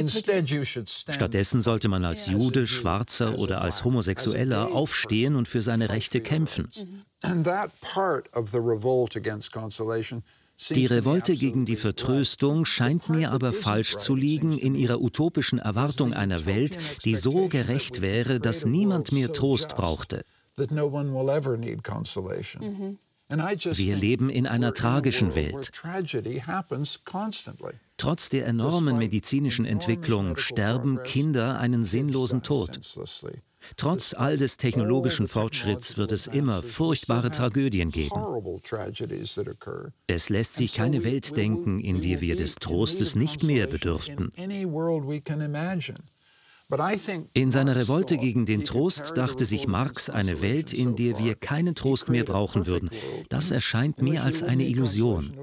[1.09, 6.69] Stattdessen sollte man als Jude, Schwarzer oder als Homosexueller aufstehen und für seine Rechte kämpfen.
[7.21, 10.21] And that part of the revolt against consolation
[10.69, 16.13] die Revolte gegen die Vertröstung scheint mir aber falsch zu liegen in ihrer utopischen Erwartung
[16.13, 20.23] einer Welt, die so gerecht wäre, dass niemand mehr Trost brauchte.
[23.27, 25.71] Wir leben in einer tragischen Welt.
[27.97, 32.79] Trotz der enormen medizinischen Entwicklung sterben Kinder einen sinnlosen Tod.
[33.77, 38.15] Trotz all des technologischen Fortschritts wird es immer furchtbare Tragödien geben.
[40.07, 44.31] Es lässt sich keine Welt denken, in der wir des Trostes nicht mehr bedürften.
[47.33, 51.75] In seiner Revolte gegen den Trost dachte sich Marx eine Welt, in der wir keinen
[51.75, 52.89] Trost mehr brauchen würden.
[53.29, 55.37] Das erscheint mir als eine Illusion.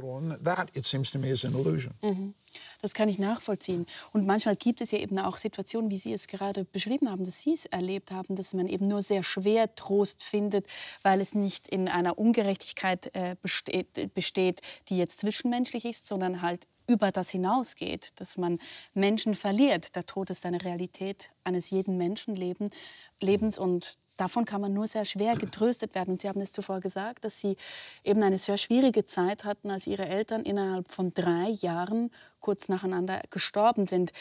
[2.03, 2.35] Mhm.
[2.83, 3.87] Das kann ich nachvollziehen.
[4.13, 7.41] Und manchmal gibt es ja eben auch Situationen, wie Sie es gerade beschrieben haben, dass
[7.41, 10.67] Sie es erlebt haben, dass man eben nur sehr schwer Trost findet,
[11.03, 16.67] weil es nicht in einer Ungerechtigkeit äh, besteht, besteht, die jetzt zwischenmenschlich ist, sondern halt
[16.89, 18.59] über das hinausgeht, dass man
[18.95, 19.95] Menschen verliert.
[19.95, 25.35] Der Tod ist eine Realität eines jeden Menschenlebens und davon kann man nur sehr schwer
[25.37, 26.13] getröstet werden.
[26.13, 27.57] Und Sie haben es zuvor gesagt, dass Sie
[28.05, 33.21] eben eine sehr schwierige Zeit hatten, als Ihre Eltern innerhalb von drei Jahren kurz nacheinander
[33.31, 34.13] gestorben sind.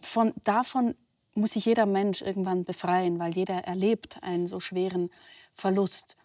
[0.00, 0.94] Von, davon
[1.34, 5.10] muss sich jeder Mensch irgendwann befreien, weil jeder erlebt einen so schweren
[5.52, 6.16] Verlust.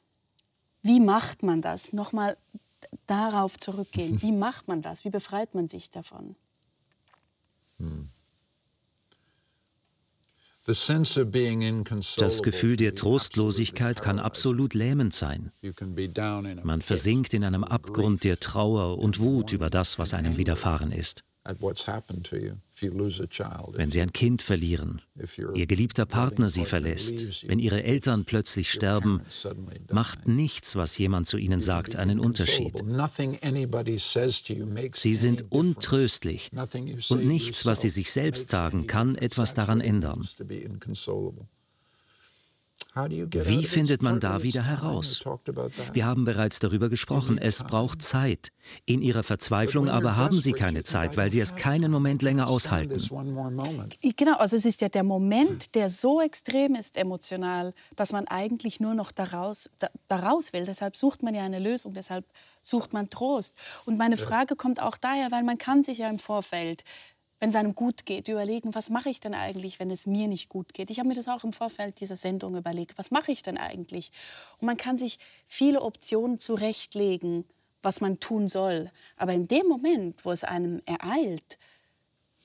[0.84, 1.94] Wie macht man das?
[1.94, 2.38] Nochmal
[3.08, 4.22] darauf zurückgehen.
[4.22, 5.04] Wie macht man das?
[5.04, 6.36] Wie befreit man sich davon?
[7.80, 8.10] Hm.
[10.66, 15.52] Das Gefühl der Trostlosigkeit kann absolut lähmend sein.
[16.64, 21.24] Man versinkt in einem Abgrund der Trauer und Wut über das, was einem widerfahren ist.
[22.92, 25.02] Wenn Sie ein Kind verlieren,
[25.54, 29.22] Ihr geliebter Partner Sie verlässt, wenn Ihre Eltern plötzlich sterben,
[29.92, 32.74] macht nichts, was jemand zu Ihnen sagt, einen Unterschied.
[34.94, 36.52] Sie sind untröstlich.
[37.10, 40.28] Und nichts, was Sie sich selbst sagen, kann etwas daran ändern.
[42.96, 45.24] Wie findet man da wieder heraus?
[45.94, 48.52] Wir haben bereits darüber gesprochen, es braucht Zeit.
[48.86, 53.02] In ihrer Verzweiflung aber haben sie keine Zeit, weil sie es keinen Moment länger aushalten.
[54.16, 58.80] Genau, also es ist ja der Moment, der so extrem ist emotional, dass man eigentlich
[58.80, 59.70] nur noch daraus,
[60.08, 60.66] daraus will.
[60.66, 62.26] Deshalb sucht man ja eine Lösung, deshalb
[62.62, 63.56] sucht man Trost.
[63.86, 66.84] Und meine Frage kommt auch daher, weil man kann sich ja im Vorfeld
[67.44, 70.48] wenn es einem gut geht, überlegen, was mache ich denn eigentlich, wenn es mir nicht
[70.48, 70.90] gut geht.
[70.90, 74.14] Ich habe mir das auch im Vorfeld dieser Sendung überlegt, was mache ich denn eigentlich?
[74.60, 77.44] Und man kann sich viele Optionen zurechtlegen,
[77.82, 78.90] was man tun soll.
[79.18, 81.60] Aber in dem Moment, wo es einem ereilt,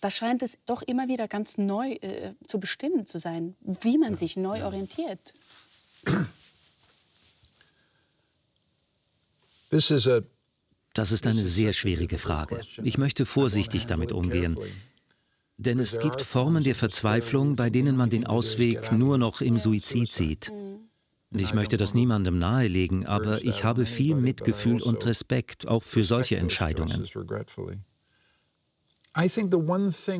[0.00, 4.16] da scheint es doch immer wieder ganz neu äh, zu bestimmen zu sein, wie man
[4.16, 5.32] sich neu orientiert.
[10.92, 12.62] Das ist eine sehr schwierige Frage.
[12.82, 14.58] Ich möchte vorsichtig damit umgehen.
[15.58, 20.12] Denn es gibt Formen der Verzweiflung, bei denen man den Ausweg nur noch im Suizid
[20.12, 20.52] sieht.
[21.30, 26.36] Ich möchte das niemandem nahelegen, aber ich habe viel Mitgefühl und Respekt auch für solche
[26.36, 27.06] Entscheidungen.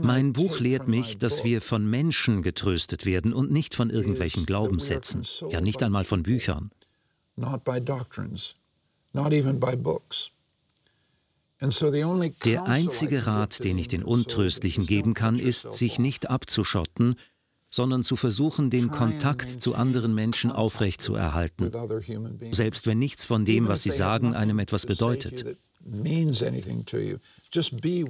[0.02, 5.24] Mein Buch lehrt mich, dass wir von Menschen getröstet werden und nicht von irgendwelchen Glaubenssätzen,
[5.50, 6.70] ja nicht einmal von Büchern.
[7.36, 8.54] Not by doctrines,
[9.12, 10.32] not even by books.
[11.60, 17.16] Der einzige Rat, den ich den Untröstlichen geben kann, ist, sich nicht abzuschotten,
[17.70, 21.70] sondern zu versuchen, den Kontakt zu anderen Menschen aufrechtzuerhalten,
[22.52, 25.56] selbst wenn nichts von dem, was sie sagen, einem etwas bedeutet.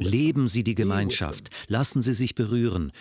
[0.00, 2.92] Leben Sie die Gemeinschaft, lassen Sie sich berühren.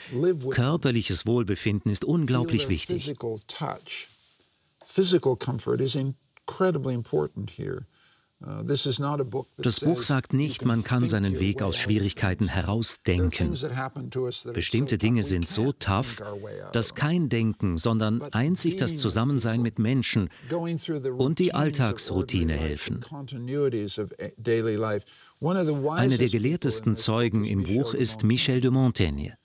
[0.49, 3.13] Körperliches Wohlbefinden ist unglaublich wichtig.
[4.85, 7.85] Physical comfort is incredibly important here.
[8.39, 8.61] Uh,
[9.57, 13.57] das Buch sagt nicht, man kann seinen Weg aus Schwierigkeiten herausdenken.
[14.53, 16.21] Bestimmte Dinge sind so tough,
[16.71, 20.29] dass kein Denken, sondern einzig das Zusammensein mit Menschen
[21.17, 23.03] und die Alltagsroutine helfen.
[25.41, 29.35] Einer der gelehrtesten Zeugen im Buch ist Michel de Montaigne.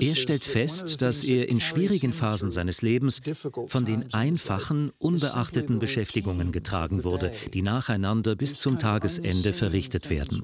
[0.00, 3.20] Er stellt fest, dass er in schwierigen Phasen seines Lebens
[3.66, 10.42] von den einfachen, unbeachteten Beschäftigungen getragen wurde, die nacheinander bis zum Tagesende verrichtet werden.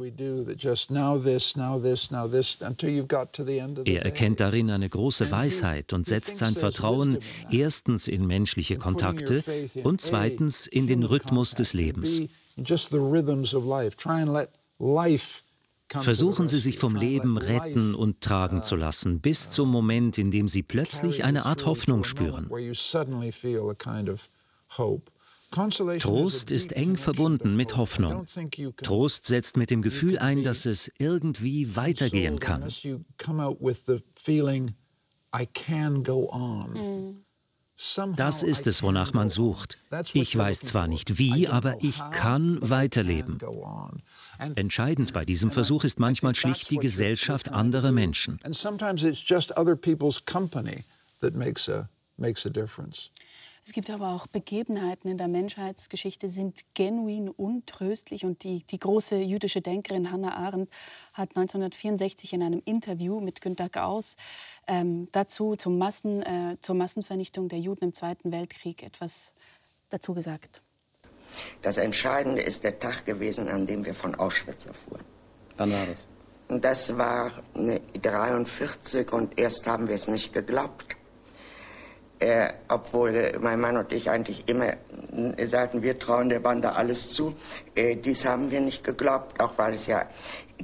[3.85, 7.18] Er erkennt darin eine große Weisheit und setzt sein Vertrauen
[7.50, 9.42] erstens in menschliche Kontakte
[9.83, 12.22] und zweitens in den Rhythmus des Lebens.
[16.00, 20.48] Versuchen Sie sich vom Leben retten und tragen zu lassen, bis zum Moment, in dem
[20.48, 22.50] Sie plötzlich eine Art Hoffnung spüren.
[26.00, 28.26] Trost ist eng verbunden mit Hoffnung.
[28.83, 32.64] Trost setzt mit dem Gefühl ein, dass es irgendwie weitergehen kann.
[38.16, 39.78] Das ist es, wonach man sucht.
[40.12, 43.38] Ich weiß zwar nicht wie, aber ich kann weiterleben.
[44.38, 48.38] Entscheidend bei diesem Versuch ist manchmal schlicht die Gesellschaft anderer Menschen.
[53.66, 58.27] Es gibt aber auch Begebenheiten in der Menschheitsgeschichte, sind genuin untröstlich.
[58.27, 60.70] Und die, die große jüdische Denkerin Hannah Arendt
[61.14, 64.16] hat 1964 in einem Interview mit Günter Gauss
[64.66, 69.33] ähm, dazu zum Massen, äh, zur Massenvernichtung der Juden im Zweiten Weltkrieg etwas
[69.88, 70.63] dazu gesagt.
[71.62, 75.05] Das Entscheidende ist der Tag gewesen, an dem wir von Auschwitz erfuhren.
[75.57, 76.07] Wann war das?
[76.49, 80.97] Das war 1943 und erst haben wir es nicht geglaubt.
[82.20, 84.75] Äh, obwohl mein Mann und ich eigentlich immer
[85.44, 87.35] sagten, wir trauen der Bande alles zu.
[87.75, 90.07] Äh, dies haben wir nicht geglaubt, auch weil es ja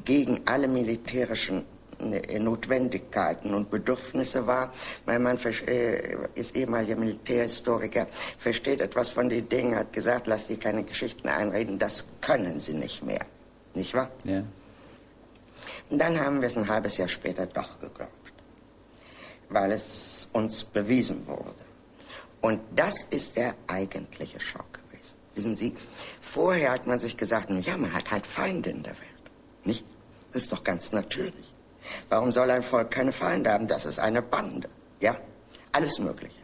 [0.05, 4.73] gegen alle militärischen äh, Notwendigkeiten und Bedürfnisse war.
[5.07, 8.07] Mein Mann äh, ist ehemaliger Militärhistoriker,
[8.39, 12.75] versteht etwas von den Dingen, hat gesagt, lass dir keine Geschichten einreden, das können sie
[12.75, 13.25] nicht mehr.
[13.75, 14.11] Nicht wahr?
[14.25, 14.43] Ja.
[15.91, 18.33] Und dann haben wir es ein halbes Jahr später doch geglaubt,
[19.49, 21.55] weil es uns bewiesen wurde.
[22.41, 25.15] Und das ist der eigentliche Schock gewesen.
[25.35, 25.75] Wissen Sie,
[26.21, 29.11] vorher hat man sich gesagt, ja, man hat halt Feinde in der Welt.
[29.65, 29.85] Nicht?
[30.33, 31.53] Das ist doch ganz natürlich.
[32.09, 33.67] Warum soll ein Volk keine Feinde haben?
[33.67, 34.69] Das ist eine Bande.
[35.01, 35.17] Ja,
[35.73, 36.41] alles Mögliche.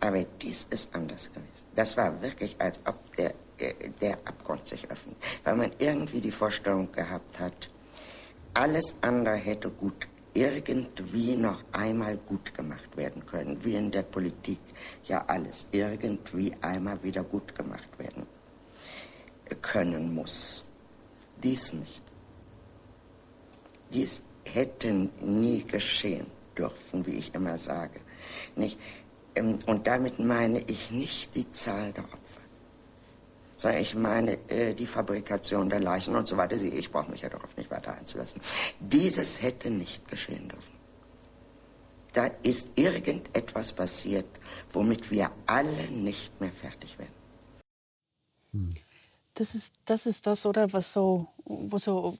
[0.00, 1.64] Aber dies ist anders gewesen.
[1.74, 3.34] Das war wirklich, als ob der,
[4.00, 5.16] der Abgrund sich öffnet.
[5.44, 7.70] Weil man irgendwie die Vorstellung gehabt hat,
[8.54, 14.60] alles andere hätte gut irgendwie noch einmal gut gemacht werden können, wie in der Politik
[15.04, 18.26] ja alles irgendwie einmal wieder gut gemacht werden
[19.62, 20.64] können muss.
[21.42, 22.02] Dies nicht.
[23.92, 28.00] Dies hätte nie geschehen dürfen, wie ich immer sage.
[28.56, 28.78] Nicht?
[29.34, 32.40] Ähm, und damit meine ich nicht die Zahl der Opfer,
[33.56, 36.56] sondern ich meine äh, die Fabrikation der Leichen und so weiter.
[36.56, 38.40] Ich brauche mich ja darauf nicht weiter einzulassen.
[38.80, 40.78] Dieses hätte nicht geschehen dürfen.
[42.12, 44.26] Da ist irgendetwas passiert,
[44.72, 48.74] womit wir alle nicht mehr fertig werden.
[49.34, 52.16] Das ist das, ist das oder was so, was so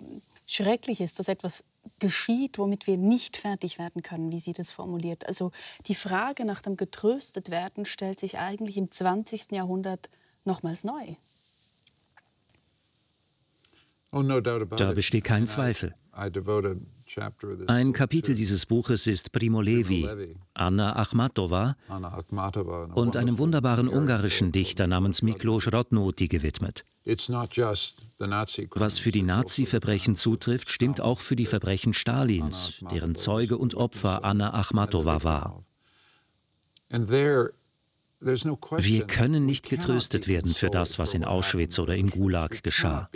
[0.48, 1.62] schrecklich ist, dass etwas
[1.98, 5.26] geschieht, womit wir nicht fertig werden können, wie sie das formuliert.
[5.26, 5.52] Also
[5.86, 9.52] die Frage nach dem getröstet werden stellt sich eigentlich im 20.
[9.52, 10.10] Jahrhundert
[10.44, 11.14] nochmals neu.
[14.10, 15.94] Oh, da besteht kein Zweifel.
[17.66, 21.76] Ein Kapitel dieses Buches ist Primo Levi, Anna Achmatova
[22.94, 26.84] und einem wunderbaren ungarischen Dichter namens Miklos Rodnoti gewidmet.
[28.74, 34.24] Was für die Nazi-Verbrechen zutrifft, stimmt auch für die Verbrechen Stalins, deren Zeuge und Opfer
[34.24, 35.64] Anna Achmatova war.
[38.20, 43.08] Wir können nicht getröstet werden für das, was in Auschwitz oder im Gulag geschah.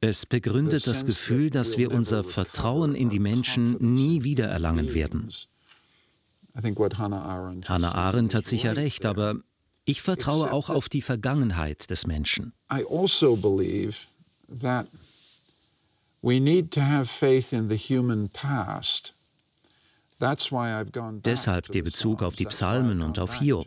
[0.00, 5.32] Es begründet das Gefühl, dass wir unser Vertrauen in die Menschen nie wieder erlangen werden.
[7.68, 9.36] Hannah Arendt hat sicher recht, aber
[9.84, 12.52] ich vertraue auch auf die Vergangenheit des Menschen.
[21.16, 21.30] Also.
[21.30, 23.66] Deshalb der Bezug auf die Psalmen und auf Hiob.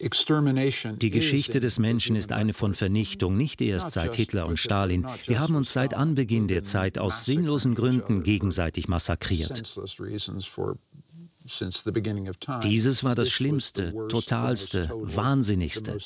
[0.00, 5.06] Die Geschichte des Menschen ist eine von Vernichtung, nicht erst seit Hitler und Stalin.
[5.26, 9.62] Wir haben uns seit Anbeginn der Zeit aus sinnlosen Gründen gegenseitig massakriert.
[12.62, 15.98] Dieses war das Schlimmste, Totalste, Wahnsinnigste.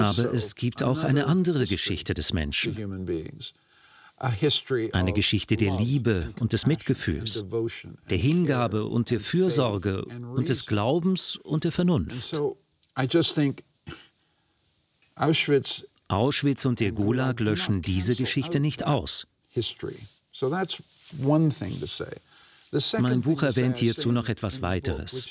[0.00, 2.74] Aber es gibt auch eine andere Geschichte des Menschen.
[4.18, 7.44] Eine Geschichte der Liebe und des Mitgefühls,
[8.08, 12.34] der Hingabe und der Fürsorge und des Glaubens und der Vernunft.
[16.08, 19.26] Auschwitz und der Gulag löschen diese Geschichte nicht aus.
[22.98, 25.26] Mein Buch erwähnt hierzu noch etwas weiteres.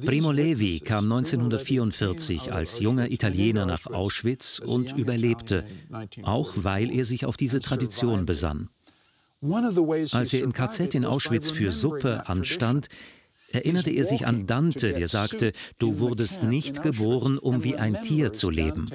[0.00, 5.64] Primo Levi kam 1944 als junger Italiener nach Auschwitz und überlebte,
[6.22, 8.70] auch weil er sich auf diese Tradition besann.
[10.12, 12.88] Als er im KZ in Auschwitz für Suppe anstand,
[13.52, 18.32] erinnerte er sich an Dante, der sagte, du wurdest nicht geboren, um wie ein Tier
[18.32, 18.86] zu leben.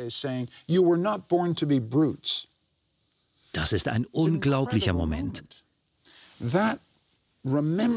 [3.51, 5.43] Das ist ein unglaublicher Moment.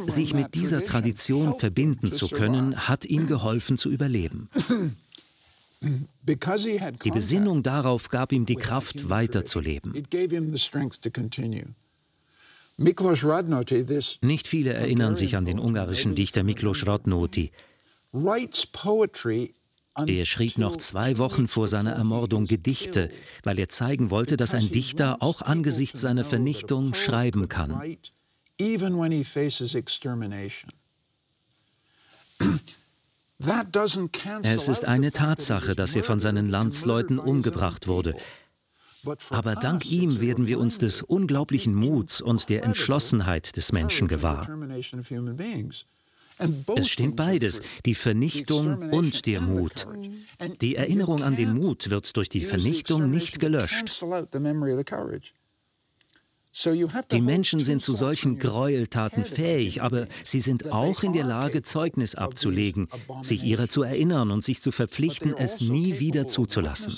[0.07, 4.49] Sich mit dieser Tradition verbinden zu können, hat ihm geholfen zu überleben.
[7.05, 9.93] Die Besinnung darauf gab ihm die Kraft, weiterzuleben.
[14.23, 17.51] Nicht viele erinnern sich an den ungarischen Dichter Miklos Radnoti.
[20.07, 23.09] Er schrieb noch zwei Wochen vor seiner Ermordung Gedichte,
[23.43, 27.97] weil er zeigen wollte, dass ein Dichter auch angesichts seiner Vernichtung schreiben kann.
[34.45, 38.15] Es ist eine Tatsache, dass er von seinen Landsleuten umgebracht wurde.
[39.31, 44.47] Aber dank ihm werden wir uns des unglaublichen Muts und der Entschlossenheit des Menschen gewahr.
[46.77, 49.87] Es stimmt beides, die Vernichtung und der Mut.
[50.61, 54.05] Die Erinnerung an den Mut wird durch die Vernichtung nicht gelöscht.
[57.13, 62.15] Die Menschen sind zu solchen Gräueltaten fähig, aber sie sind auch in der Lage, Zeugnis
[62.15, 62.89] abzulegen,
[63.23, 66.93] sich ihrer zu erinnern und sich zu verpflichten, es nie wieder zuzulassen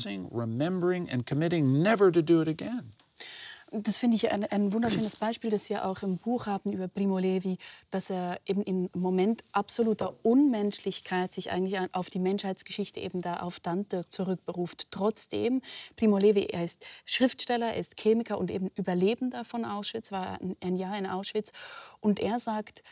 [3.83, 7.19] das finde ich ein, ein, wunderschönes Beispiel, das Sie auch im Buch haben über Primo
[7.19, 7.59] Levi,
[7.91, 13.61] dass er eben im Moment absoluter Unmenschlichkeit sich eigentlich auf die Menschheitsgeschichte eben da auf
[13.61, 14.89] Dante zurückberuft.
[14.91, 15.61] Trotzdem,
[15.97, 20.57] Primo Levi, er ist Schriftsteller, er ist Chemiker und eben Überlebender von Auschwitz, war ein,
[20.63, 21.53] ein Jahr in Auschwitz.
[22.01, 22.83] Und er sagt,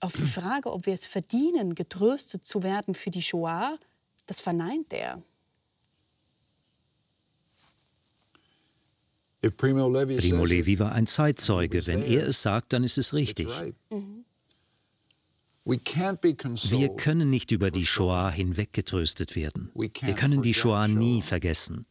[0.00, 3.78] auf die Frage, ob wir es verdienen, getröstet zu werden für die Shoah,
[4.26, 5.22] das verneint er.
[9.50, 11.86] Primo Levi war ein Zeitzeuge.
[11.86, 13.48] Wenn er es sagt, dann ist es richtig.
[15.64, 19.70] Wir können nicht über die Shoah hinweggetröstet werden.
[19.74, 21.86] Wir können die Shoah nie vergessen.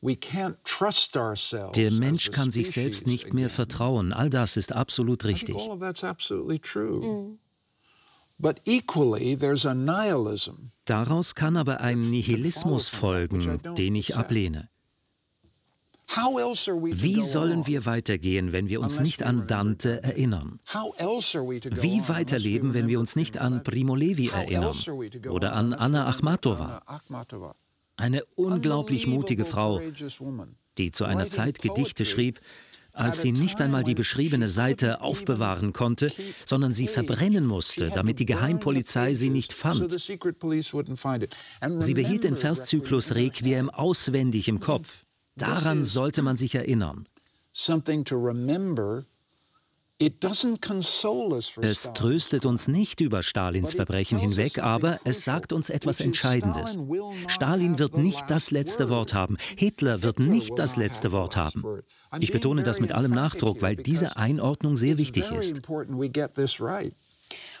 [0.00, 4.12] Der Mensch kann sich selbst nicht mehr vertrauen.
[4.12, 5.56] All das ist absolut richtig.
[10.84, 14.70] Daraus kann aber ein Nihilismus folgen, den ich ablehne.
[16.08, 20.58] Wie sollen wir weitergehen, wenn wir uns nicht an Dante erinnern?
[20.66, 24.74] Wie weiterleben, wenn wir uns nicht an Primo Levi erinnern
[25.28, 26.82] oder an Anna Akhmatova?
[27.96, 29.80] Eine unglaublich mutige Frau,
[30.78, 32.40] die zu einer Zeit Gedichte schrieb,
[32.92, 36.12] als sie nicht einmal die beschriebene Seite aufbewahren konnte,
[36.44, 39.92] sondern sie verbrennen musste, damit die Geheimpolizei sie nicht fand.
[40.00, 45.04] Sie behielt den Verszyklus Requiem auswendig im Kopf.
[45.38, 47.06] Daran sollte man sich erinnern.
[51.60, 56.78] Es tröstet uns nicht über Stalins Verbrechen hinweg, aber es sagt uns etwas Entscheidendes.
[57.26, 59.36] Stalin wird nicht das letzte Wort haben.
[59.56, 61.64] Hitler wird nicht das letzte Wort haben.
[62.20, 65.62] Ich betone das mit allem Nachdruck, weil diese Einordnung sehr wichtig ist.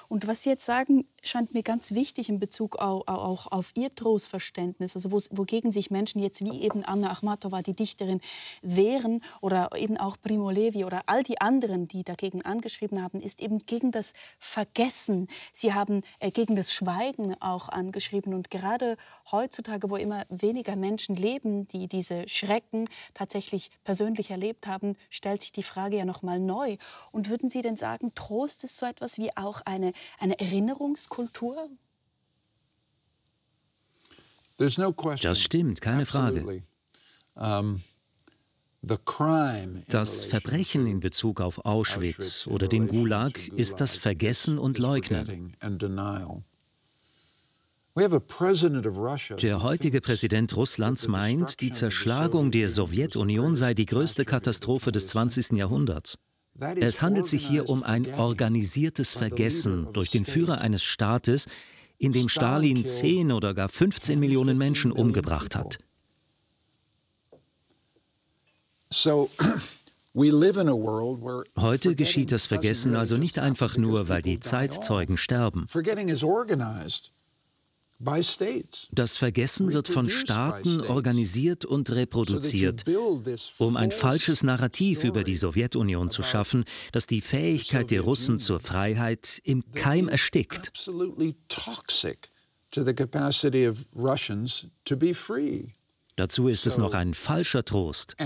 [0.08, 3.94] Und was Sie jetzt sagen, scheint mir ganz wichtig in Bezug auch, auch auf Ihr
[3.94, 8.22] Trostverständnis, also wo, wogegen sich Menschen jetzt wie eben Anna Akhmatova, die Dichterin,
[8.62, 13.42] wehren oder eben auch Primo Levi oder all die anderen, die dagegen angeschrieben haben, ist
[13.42, 15.28] eben gegen das Vergessen.
[15.52, 18.96] Sie haben äh, gegen das Schweigen auch angeschrieben und gerade
[19.30, 25.52] heutzutage, wo immer weniger Menschen leben, die diese Schrecken tatsächlich persönlich erlebt haben, stellt sich
[25.52, 26.78] die Frage ja noch mal neu.
[27.12, 31.68] Und würden Sie denn sagen, Trost ist so etwas wie auch eine eine Erinnerungskultur?
[34.58, 36.62] Das stimmt, keine Frage.
[39.88, 45.56] Das Verbrechen in Bezug auf Auschwitz oder den Gulag ist das Vergessen und Leugnen.
[49.42, 55.52] Der heutige Präsident Russlands meint, die Zerschlagung der Sowjetunion sei die größte Katastrophe des 20.
[55.52, 56.16] Jahrhunderts.
[56.60, 61.46] Es handelt sich hier um ein organisiertes Vergessen durch den Führer eines Staates,
[61.98, 65.78] in dem Stalin 10 oder gar 15 Millionen Menschen umgebracht hat.
[71.56, 75.66] Heute geschieht das Vergessen also nicht einfach nur, weil die Zeitzeugen sterben.
[78.00, 82.84] Das Vergessen wird von Staaten organisiert und reproduziert,
[83.58, 88.60] um ein falsches Narrativ über die Sowjetunion zu schaffen, das die Fähigkeit der Russen zur
[88.60, 90.72] Freiheit im Keim erstickt.
[96.16, 98.16] Dazu ist es noch ein falscher Trost.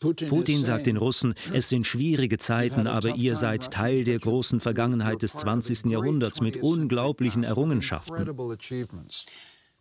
[0.00, 5.22] Putin sagt den Russen, es sind schwierige Zeiten, aber ihr seid Teil der großen Vergangenheit
[5.22, 5.86] des 20.
[5.86, 8.28] Jahrhunderts mit unglaublichen Errungenschaften.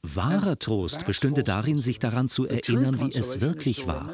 [0.04, 4.08] Wahrer Trost bestünde darin, sich daran zu erinnern, wie es wirklich war.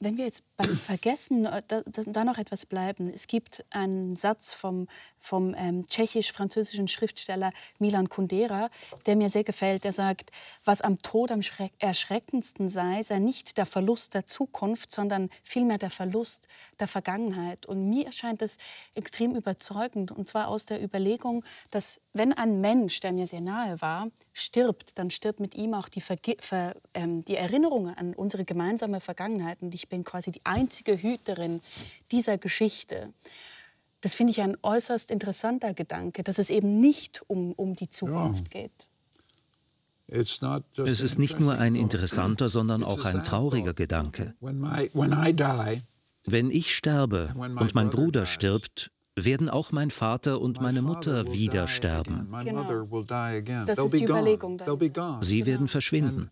[0.00, 3.10] Wenn wir jetzt beim Vergessen äh, da, da, noch etwas bleiben.
[3.12, 4.86] Es gibt einen Satz vom,
[5.18, 8.70] vom ähm, tschechisch-französischen Schriftsteller Milan Kundera,
[9.06, 9.82] der mir sehr gefällt.
[9.82, 10.30] Der sagt,
[10.64, 11.40] was am Tod am
[11.78, 16.46] erschreckendsten sei, sei nicht der Verlust der Zukunft, sondern vielmehr der Verlust
[16.78, 17.66] der Vergangenheit.
[17.66, 18.58] Und mir erscheint das
[18.94, 20.12] extrem überzeugend.
[20.12, 24.98] Und zwar aus der Überlegung, dass wenn ein Mensch, der mir sehr nahe war, stirbt,
[24.98, 29.62] dann stirbt mit ihm auch die, Verge Ver ähm, die Erinnerung an unsere gemeinsame Vergangenheit.
[29.62, 31.60] Und ich bin quasi die einzige Hüterin
[32.10, 33.14] dieser Geschichte.
[34.00, 38.52] Das finde ich ein äußerst interessanter Gedanke, dass es eben nicht um, um die Zukunft
[38.52, 38.62] ja.
[38.62, 38.86] geht.
[40.08, 44.34] Es ist nicht nur ein interessanter, sondern auch ein trauriger Gedanke.
[46.24, 48.90] Wenn ich sterbe und mein Bruder stirbt,
[49.24, 52.28] werden auch mein Vater und meine Mutter wieder sterben.
[52.44, 52.84] Genau.
[53.66, 54.58] Das ist die Überlegung.
[54.58, 55.22] Dann.
[55.22, 56.30] Sie werden verschwinden.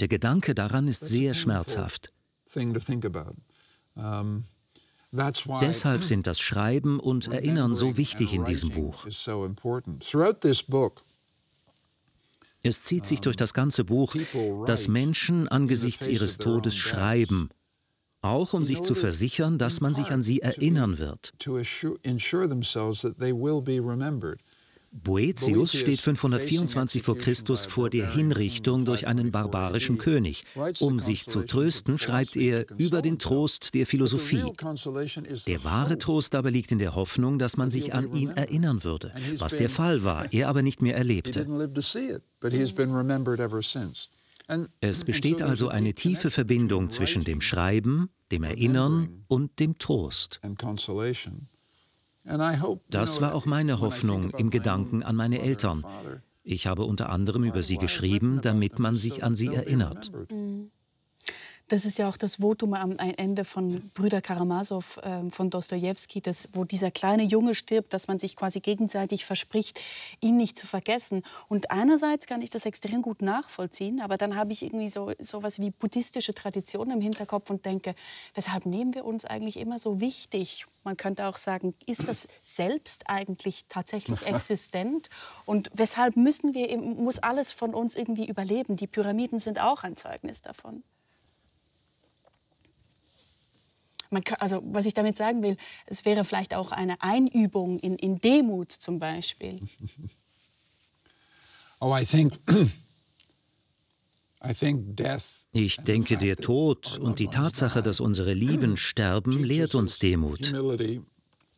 [0.00, 2.12] Der Gedanke daran ist sehr schmerzhaft.
[5.60, 9.06] Deshalb sind das Schreiben und Erinnern so wichtig in diesem Buch.
[12.62, 14.14] Es zieht sich durch das ganze Buch,
[14.66, 17.50] dass Menschen angesichts ihres Todes schreiben,
[18.22, 21.32] auch um sich zu versichern, dass man sich an sie erinnern wird.
[24.90, 30.44] Boetius steht 524 vor Christus vor der Hinrichtung durch einen barbarischen König.
[30.80, 34.42] Um sich zu trösten, schreibt er über den Trost der Philosophie.
[35.46, 39.12] Der wahre Trost aber liegt in der Hoffnung, dass man sich an ihn erinnern würde,
[39.36, 41.46] was der Fall war, er aber nicht mehr erlebte.
[44.80, 50.40] Es besteht also eine tiefe Verbindung zwischen dem Schreiben, dem Erinnern und dem Trost.
[52.90, 55.84] Das war auch meine Hoffnung im Gedanken an meine Eltern.
[56.42, 60.12] Ich habe unter anderem über sie geschrieben, damit man sich an sie erinnert.
[60.30, 60.70] Mhm.
[61.68, 66.22] Das ist ja auch das Votum am Ende von Brüder Karamasow äh, von Dostoevsky,
[66.54, 69.78] wo dieser kleine Junge stirbt, dass man sich quasi gegenseitig verspricht,
[70.20, 71.22] ihn nicht zu vergessen.
[71.46, 75.60] Und einerseits kann ich das extrem gut nachvollziehen, aber dann habe ich irgendwie so sowas
[75.60, 77.94] wie buddhistische Traditionen im Hinterkopf und denke,
[78.34, 80.64] weshalb nehmen wir uns eigentlich immer so wichtig?
[80.84, 85.10] Man könnte auch sagen, ist das selbst eigentlich tatsächlich existent?
[85.44, 88.76] Und weshalb müssen wir, muss alles von uns irgendwie überleben?
[88.76, 90.82] Die Pyramiden sind auch ein Zeugnis davon.
[94.10, 95.56] Kann, also was ich damit sagen will,
[95.86, 99.60] es wäre vielleicht auch eine Einübung in, in Demut zum Beispiel.
[101.80, 102.32] Oh, I think,
[104.44, 109.74] I think death ich denke, der Tod und die Tatsache, dass unsere Lieben sterben, lehrt
[109.74, 110.52] uns Demut.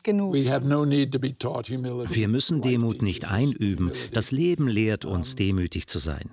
[0.03, 0.33] Genug.
[0.33, 3.91] Wir müssen Demut nicht einüben.
[4.13, 6.31] Das Leben lehrt uns, demütig zu sein.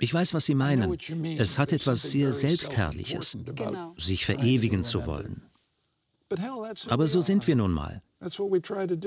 [0.00, 0.96] Ich weiß, was Sie meinen.
[1.38, 3.94] Es hat etwas sehr Selbstherrliches, genau.
[3.96, 5.42] sich verewigen zu wollen.
[6.88, 8.02] Aber so sind wir nun mal.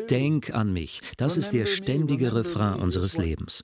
[0.10, 1.02] Denk an mich.
[1.18, 3.64] Das ist der ständige Refrain unseres Lebens.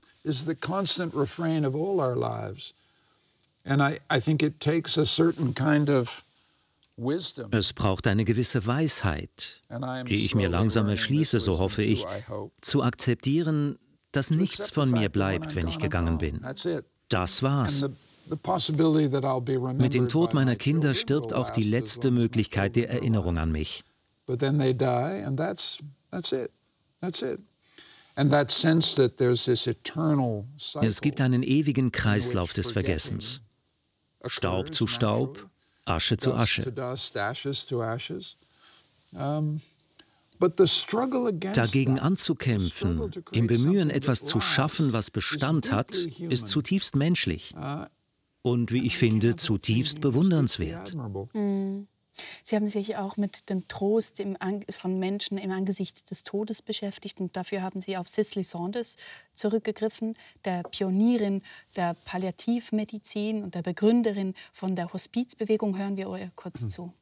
[7.52, 9.62] Es braucht eine gewisse Weisheit,
[10.08, 12.06] die ich mir langsam erschließe, so hoffe ich,
[12.62, 13.78] zu akzeptieren,
[14.12, 16.44] dass nichts von mir bleibt, wenn ich gegangen bin.
[17.10, 17.86] Das war's.
[19.78, 23.84] Mit dem Tod meiner Kinder stirbt auch die letzte Möglichkeit der Erinnerung an mich.
[30.82, 33.41] Es gibt einen ewigen Kreislauf des Vergessens.
[34.26, 35.49] Staub zu Staub,
[35.86, 36.72] Asche zu Asche.
[40.40, 47.54] Dagegen anzukämpfen, im Bemühen, etwas zu schaffen, was Bestand hat, ist zutiefst menschlich
[48.42, 50.96] und, wie ich finde, zutiefst bewundernswert.
[51.34, 51.88] Mhm.
[52.44, 54.38] Sie haben sich auch mit dem Trost im,
[54.70, 58.98] von Menschen im Angesicht des Todes beschäftigt und dafür haben Sie auf Cicely Saunders
[59.34, 60.16] zurückgegriffen,
[60.46, 61.42] der Pionierin
[61.76, 65.78] der Palliativmedizin und der Begründerin von der Hospizbewegung.
[65.78, 66.70] Hören wir euch kurz mhm.
[66.70, 66.94] zu.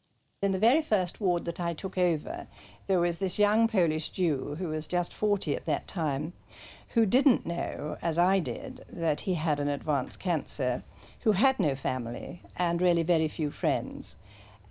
[0.42, 2.46] In the very first ward that I took over,
[2.88, 6.34] there was this young Polish Jew who was just 40 at that time,
[6.90, 10.84] who didn't know, as I did, that he had an advanced cancer,
[11.22, 14.18] who had no family and really very few friends.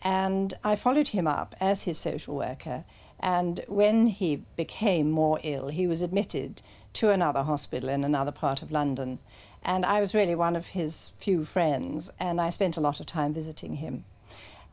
[0.03, 2.85] And I followed him up as his social worker.
[3.21, 6.62] And when he became more ill, he was admitted
[6.95, 9.19] to another hospital in another part of London.
[9.62, 13.07] And I was really one of his few friends, and I spent a lot of
[13.07, 14.05] time visiting him.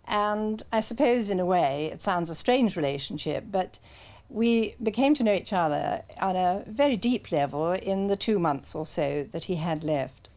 [0.08, 3.80] And I suppose, in a way, it sounds a strange relationship, but
[4.30, 8.74] we became to know each other on a very deep level in the two months
[8.76, 10.30] or so that he had left.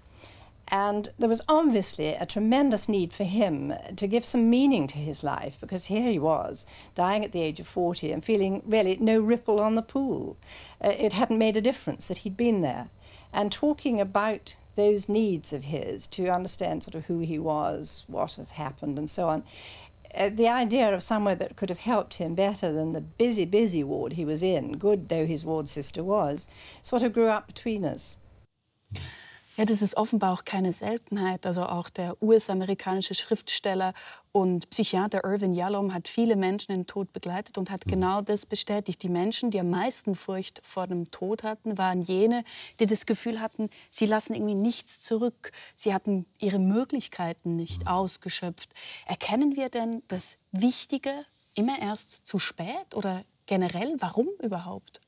[0.69, 5.23] And there was obviously a tremendous need for him to give some meaning to his
[5.23, 9.21] life because here he was, dying at the age of 40 and feeling really no
[9.21, 10.37] ripple on the pool.
[10.85, 12.89] Uh, it hadn't made a difference that he'd been there.
[13.33, 18.35] And talking about those needs of his to understand sort of who he was, what
[18.35, 19.43] has happened, and so on.
[20.15, 23.83] Uh, the idea of somewhere that could have helped him better than the busy, busy
[23.83, 26.49] ward he was in, good though his ward sister was,
[26.83, 28.17] sort of grew up between us.
[29.57, 31.47] Ja, das ist offenbar auch keine Seltenheit.
[31.47, 33.95] Also auch der US-amerikanische Schriftsteller
[34.33, 37.91] und Psychiater Irvin Yalom hat viele Menschen in den Tod begleitet und hat mhm.
[37.91, 39.03] genau das bestätigt.
[39.03, 42.45] Die Menschen, die am meisten Furcht vor dem Tod hatten, waren jene,
[42.81, 45.53] die das Gefühl hatten, sie lassen irgendwie nichts zurück.
[45.75, 47.89] Sie hatten ihre Möglichkeiten nicht mhm.
[47.89, 48.75] ausgeschöpft.
[49.07, 51.13] Erkennen wir denn das Wichtige
[51.55, 53.97] immer erst zu spät oder generell?
[54.01, 55.01] Warum überhaupt?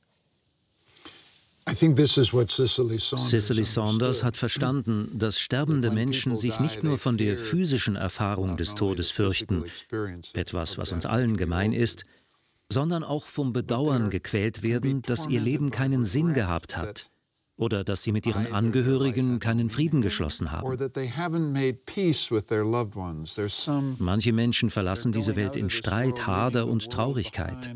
[3.17, 8.75] Cicely Saunders hat verstanden, dass sterbende Menschen sich nicht nur von der physischen Erfahrung des
[8.75, 9.65] Todes fürchten,
[10.33, 12.03] etwas, was uns allen gemein ist,
[12.69, 17.09] sondern auch vom Bedauern gequält werden, dass ihr Leben keinen Sinn gehabt hat
[17.59, 20.77] oder dass sie mit ihren Angehörigen keinen Frieden geschlossen haben.
[23.99, 27.75] Manche Menschen verlassen diese Welt in Streit, Hader und Traurigkeit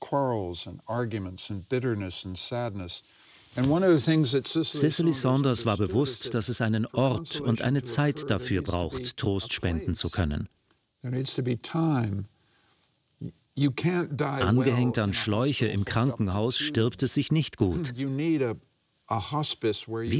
[0.00, 3.02] quarrels and arguments and bitterness and sadness.
[3.56, 9.94] Cicely Saunders war bewusst, dass es einen Ort und eine Zeit dafür braucht, Trost spenden
[9.94, 10.50] zu können.
[14.20, 17.94] Angehängt an Schläuche im Krankenhaus stirbt es sich nicht gut.
[17.96, 18.04] Wie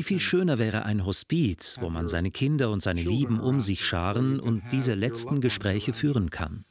[0.03, 4.41] viel schöner wäre ein Hospiz, wo man seine Kinder und seine Lieben um sich scharen
[4.41, 6.65] und diese letzten Gespräche führen kann.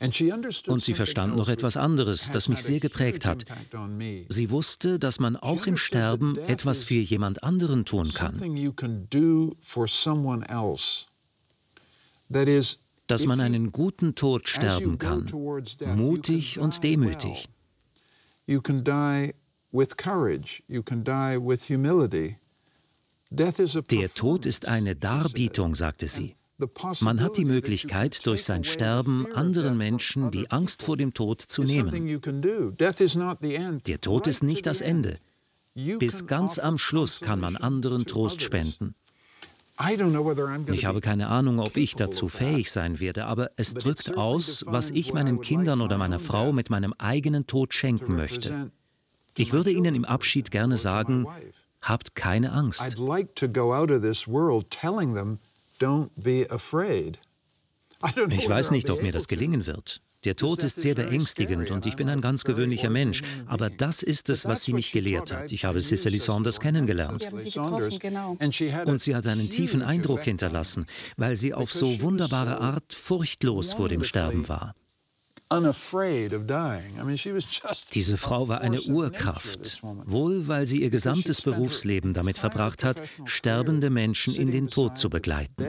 [0.00, 3.44] Und sie verstand noch etwas anderes, das mich sehr geprägt hat.
[4.28, 8.34] Sie wusste, dass man auch im Sterben etwas für jemand anderen tun kann.
[13.06, 15.26] Dass man einen guten Tod sterben kann,
[15.96, 17.48] mutig und demütig.
[23.30, 26.34] Der Tod ist eine Darbietung, sagte sie.
[27.00, 31.62] Man hat die Möglichkeit, durch sein Sterben anderen Menschen die Angst vor dem Tod zu
[31.62, 32.20] nehmen.
[33.86, 35.18] Der Tod ist nicht das Ende.
[35.74, 38.94] Bis ganz am Schluss kann man anderen Trost spenden.
[40.72, 44.90] Ich habe keine Ahnung, ob ich dazu fähig sein werde, aber es drückt aus, was
[44.90, 48.72] ich meinen Kindern oder meiner Frau mit meinem eigenen Tod schenken möchte.
[49.36, 51.28] Ich würde ihnen im Abschied gerne sagen,
[51.80, 52.96] habt keine Angst.
[58.30, 60.00] Ich weiß nicht, ob mir das gelingen wird.
[60.24, 63.22] Der Tod ist sehr beängstigend und ich bin ein ganz gewöhnlicher Mensch.
[63.46, 65.52] Aber das ist es, was sie mich gelehrt hat.
[65.52, 67.28] Ich habe Cicely Saunders kennengelernt.
[68.00, 68.36] Genau.
[68.84, 73.88] Und sie hat einen tiefen Eindruck hinterlassen, weil sie auf so wunderbare Art furchtlos vor
[73.88, 74.74] dem Sterben war.
[77.94, 83.90] Diese Frau war eine Urkraft, wohl weil sie ihr gesamtes Berufsleben damit verbracht hat, sterbende
[83.90, 85.64] Menschen in den Tod zu begleiten.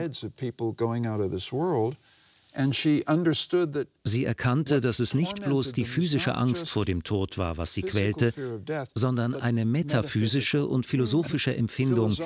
[4.04, 7.82] Sie erkannte, dass es nicht bloß die physische Angst vor dem Tod war, was sie
[7.82, 8.32] quälte,
[8.94, 12.16] sondern eine metaphysische und philosophische Empfindung,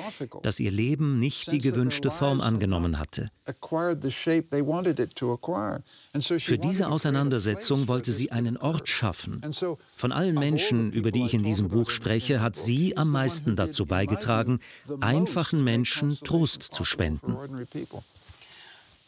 [0.41, 3.29] dass ihr Leben nicht die gewünschte Form angenommen hatte.
[6.39, 9.41] Für diese Auseinandersetzung wollte sie einen Ort schaffen.
[9.95, 13.85] Von allen Menschen, über die ich in diesem Buch spreche, hat sie am meisten dazu
[13.85, 14.59] beigetragen,
[15.01, 17.37] einfachen Menschen Trost zu spenden.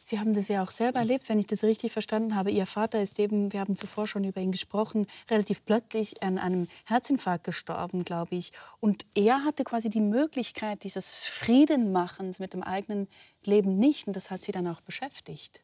[0.10, 2.50] Sie haben das ja auch selber erlebt, wenn ich das richtig verstanden habe.
[2.50, 6.70] Ihr Vater ist eben, wir haben zuvor schon über ihn gesprochen, relativ plötzlich an einem
[6.86, 8.54] Herzinfarkt gestorben, glaube ich.
[8.80, 13.10] Und er hatte quasi die Möglichkeit dieses Friedenmachens mit dem eigenen
[13.44, 14.08] Leben nicht.
[14.08, 15.62] Und das hat sie dann auch beschäftigt.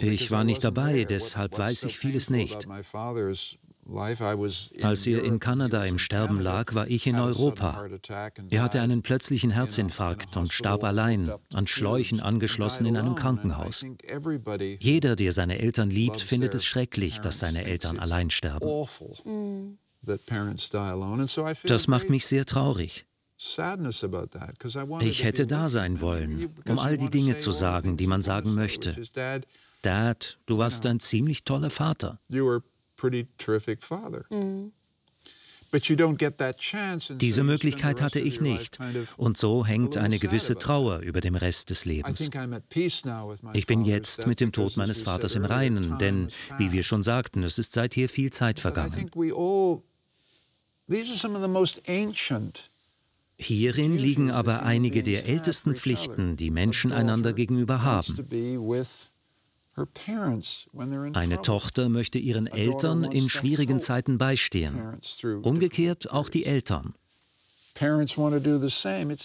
[0.00, 2.66] Ich war nicht dabei, deshalb weiß ich vieles nicht.
[4.82, 7.86] Als er in Kanada im Sterben lag, war ich in Europa.
[8.50, 13.84] Er hatte einen plötzlichen Herzinfarkt und starb allein, an Schläuchen angeschlossen in einem Krankenhaus.
[14.80, 18.68] Jeder, der seine Eltern liebt, findet es schrecklich, dass seine Eltern allein sterben.
[21.64, 23.06] Das macht mich sehr traurig.
[25.00, 28.96] Ich hätte da sein wollen, um all die Dinge zu sagen, die man sagen möchte.
[29.82, 32.20] Dad, du warst ein ziemlich toller Vater.
[37.10, 38.78] Diese Möglichkeit hatte ich nicht.
[39.16, 42.28] Und so hängt eine gewisse Trauer über dem Rest des Lebens.
[43.54, 46.28] Ich bin jetzt mit dem Tod meines Vaters im Reinen, denn,
[46.58, 49.10] wie wir schon sagten, es ist seither viel Zeit vergangen.
[53.38, 58.28] Hierin liegen aber einige der ältesten Pflichten, die Menschen einander gegenüber haben.
[61.14, 64.98] Eine Tochter möchte ihren Eltern in schwierigen Zeiten beistehen.
[65.42, 66.94] Umgekehrt auch die Eltern.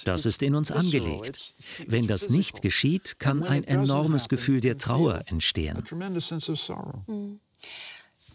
[0.06, 1.54] Das ist in uns angelegt.
[1.86, 5.84] Wenn das nicht geschieht, kann ein enormes Gefühl der Trauer entstehen.
[7.08, 7.40] Mhm.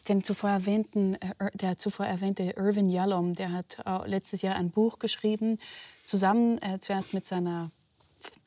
[0.09, 4.99] Den zuvor erwähnten, äh, der zuvor erwähnte Irvin Yalom, der hat letztes Jahr ein Buch
[4.99, 5.59] geschrieben,
[6.05, 7.71] zusammen äh, zuerst mit seiner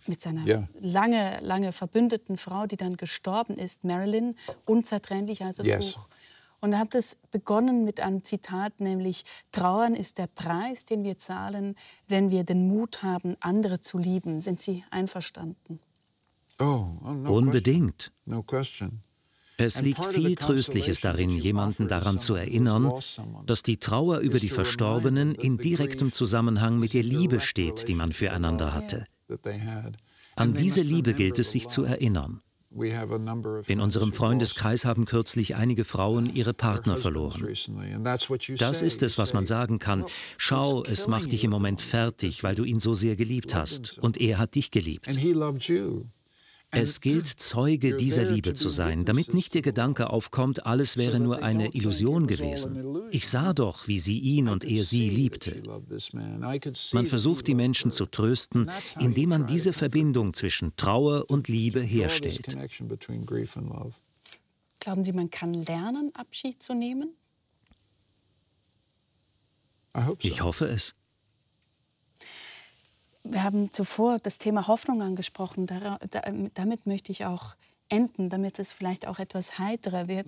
[0.08, 0.68] mit seiner ja.
[0.80, 4.36] lange, lange verbündeten Frau, die dann gestorben ist, Marilyn,
[4.66, 5.94] unzertrennlich heißt das yes.
[5.94, 6.08] Buch.
[6.62, 11.18] Und er hat es begonnen mit einem Zitat, nämlich Trauern ist der Preis, den wir
[11.18, 11.76] zahlen,
[12.08, 14.42] wenn wir den Mut haben, andere zu lieben.
[14.42, 15.80] Sind Sie einverstanden?
[16.60, 18.12] Oh, oh no Unbedingt.
[18.26, 19.04] No question.
[19.58, 22.92] Es liegt viel Tröstliches darin, jemanden daran zu erinnern,
[23.46, 28.12] dass die Trauer über die Verstorbenen in direktem Zusammenhang mit der Liebe steht, die man
[28.12, 29.06] füreinander hatte.
[30.36, 32.42] An diese Liebe gilt es sich zu erinnern.
[33.68, 37.48] In unserem Freundeskreis haben kürzlich einige Frauen ihre Partner verloren.
[38.58, 40.04] Das ist es, was man sagen kann.
[40.38, 43.98] Schau, es macht dich im Moment fertig, weil du ihn so sehr geliebt hast.
[44.00, 45.08] Und er hat dich geliebt.
[46.72, 51.42] Es gilt, Zeuge dieser Liebe zu sein, damit nicht der Gedanke aufkommt, alles wäre nur
[51.44, 53.08] eine Illusion gewesen.
[53.12, 55.64] Ich sah doch, wie sie ihn und er sie liebte.
[56.94, 62.46] Man versucht, die Menschen zu trösten, indem man diese Verbindung zwischen Trauer und Liebe herstellt.
[64.80, 67.16] Glauben Sie, man kann lernen, Abschied zu nehmen?
[70.20, 70.94] Ich hoffe es.
[73.26, 75.68] Wir haben zuvor das Thema Hoffnung angesprochen.
[76.54, 77.56] damit möchte ich auch
[77.90, 80.28] enden, damit es vielleicht auch etwas heiterer wird.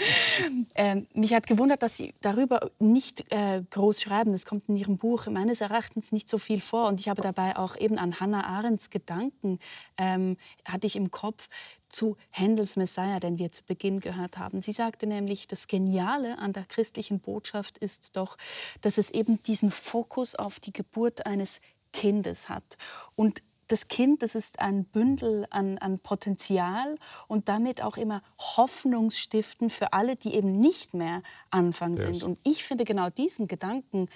[0.74, 4.32] ähm, mich hat gewundert, dass Sie darüber nicht äh, groß schreiben.
[4.32, 6.88] Das kommt in Ihrem Buch meines Erachtens nicht so viel vor.
[6.88, 9.58] Und ich habe dabei auch eben an Hannah Arendts Gedanken,
[9.98, 11.48] ähm, hatte ich im Kopf,
[11.88, 14.62] zu Händels Messiah, den wir zu Beginn gehört haben.
[14.62, 18.36] Sie sagte nämlich, das Geniale an der christlichen Botschaft ist doch,
[18.80, 21.60] dass es eben diesen Fokus auf die Geburt eines
[21.92, 22.76] Kindes hat.
[23.14, 26.96] Und das Kind, das ist ein Bündel an, an Potenzial
[27.28, 32.02] und damit auch immer Hoffnungsstiften für alle, die eben nicht mehr Anfang yes.
[32.02, 32.22] sind.
[32.24, 34.08] Und ich finde genau diesen Gedanken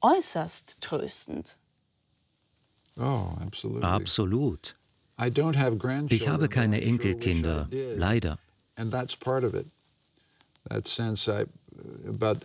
[0.00, 1.58] äußerst tröstend.
[2.96, 3.28] Oh,
[3.82, 4.76] Absolut.
[6.10, 8.38] Ich habe keine Enkelkinder, leider.
[8.76, 9.66] And that's part of it.
[10.68, 11.44] That sense I,
[12.08, 12.40] about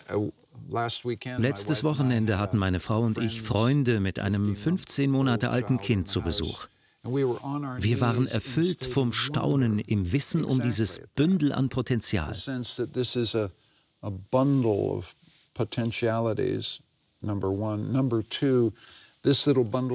[1.37, 6.21] Letztes Wochenende hatten meine Frau und ich Freunde mit einem 15 Monate alten Kind zu
[6.21, 6.67] Besuch.
[7.03, 12.35] Wir waren erfüllt vom Staunen im Wissen um dieses Bündel an Potenzial.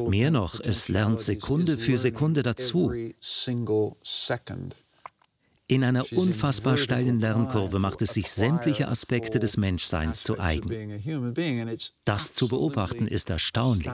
[0.08, 2.92] Mehr noch, es lernt Sekunde für Sekunde dazu.
[5.72, 10.68] In einer unfassbar steilen Lernkurve macht es sich sämtliche Aspekte des Menschseins zu eigen.
[12.04, 13.88] Das zu beobachten ist erstaunlich.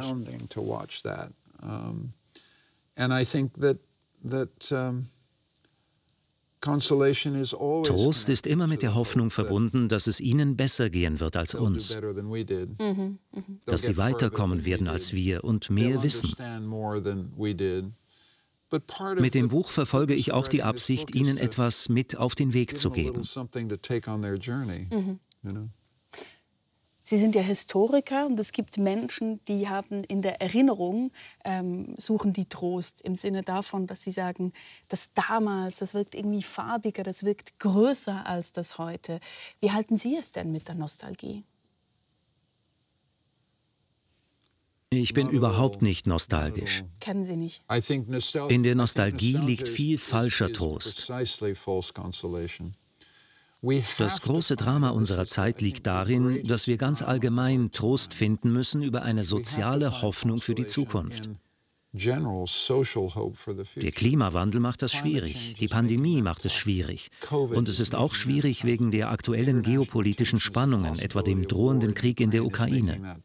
[7.84, 11.94] Trost ist immer mit der Hoffnung verbunden, dass es ihnen besser gehen wird als uns,
[11.94, 13.18] mhm, mhm.
[13.66, 16.34] dass sie weiterkommen werden als wir und mehr wissen.
[19.22, 22.90] Mit dem Buch verfolge ich auch die Absicht, ihnen etwas mit auf den Weg zu
[22.90, 23.22] geben.
[24.90, 25.18] Mhm.
[27.08, 31.10] Sie sind ja Historiker und es gibt Menschen, die haben in der Erinnerung,
[31.42, 34.52] ähm, suchen die Trost im Sinne davon, dass sie sagen,
[34.90, 39.20] das damals, das wirkt irgendwie farbiger, das wirkt größer als das heute.
[39.58, 41.44] Wie halten Sie es denn mit der Nostalgie?
[44.90, 46.82] Ich bin überhaupt nicht nostalgisch.
[47.00, 47.62] Kennen Sie nicht.
[48.48, 51.12] In der Nostalgie liegt viel falscher Trost.
[53.98, 59.02] Das große Drama unserer Zeit liegt darin, dass wir ganz allgemein Trost finden müssen über
[59.02, 61.28] eine soziale Hoffnung für die Zukunft.
[61.92, 67.10] Der Klimawandel macht das schwierig, die Pandemie macht es schwierig.
[67.30, 72.30] Und es ist auch schwierig wegen der aktuellen geopolitischen Spannungen, etwa dem drohenden Krieg in
[72.30, 73.20] der Ukraine.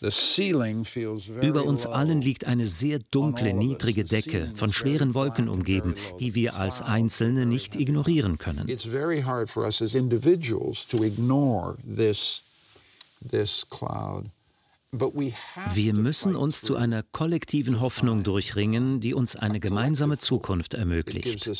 [0.00, 6.56] Über uns allen liegt eine sehr dunkle, niedrige Decke, von schweren Wolken umgeben, die wir
[6.56, 8.68] als Einzelne nicht ignorieren können.
[15.74, 21.50] Wir müssen uns zu einer kollektiven Hoffnung durchringen, die uns eine gemeinsame Zukunft ermöglicht.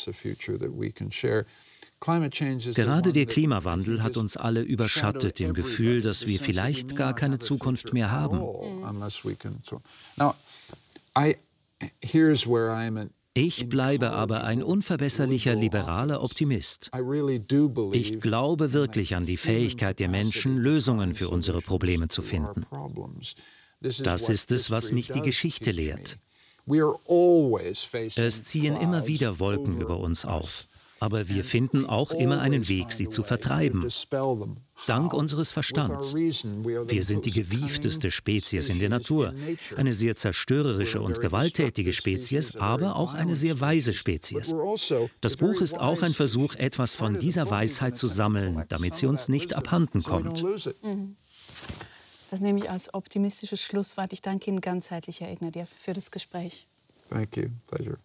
[1.99, 7.93] Gerade der Klimawandel hat uns alle überschattet im Gefühl, dass wir vielleicht gar keine Zukunft
[7.93, 8.41] mehr haben.
[13.33, 16.89] Ich bleibe aber ein unverbesserlicher liberaler Optimist.
[17.91, 22.65] Ich glaube wirklich an die Fähigkeit der Menschen, Lösungen für unsere Probleme zu finden.
[23.79, 26.17] Das ist es, was mich die Geschichte lehrt.
[28.15, 30.67] Es ziehen immer wieder Wolken über uns auf.
[30.99, 33.85] Aber wir finden auch immer einen Weg, sie zu vertreiben.
[34.85, 36.13] Dank unseres Verstands.
[36.13, 39.33] Wir sind die gewiefteste Spezies in der Natur.
[39.75, 44.55] Eine sehr zerstörerische und gewalttätige Spezies, aber auch eine sehr weise Spezies.
[45.21, 49.29] Das Buch ist auch ein Versuch, etwas von dieser Weisheit zu sammeln, damit sie uns
[49.29, 50.43] nicht abhanden kommt.
[50.83, 51.15] Mhm.
[52.29, 54.11] Das nehme ich als optimistisches Schlusswort.
[54.11, 56.67] Ich danke Ihnen ganzheitlich, Herr Egner, für das Gespräch.
[57.09, 57.49] Thank you.
[57.67, 57.97] Pleasure.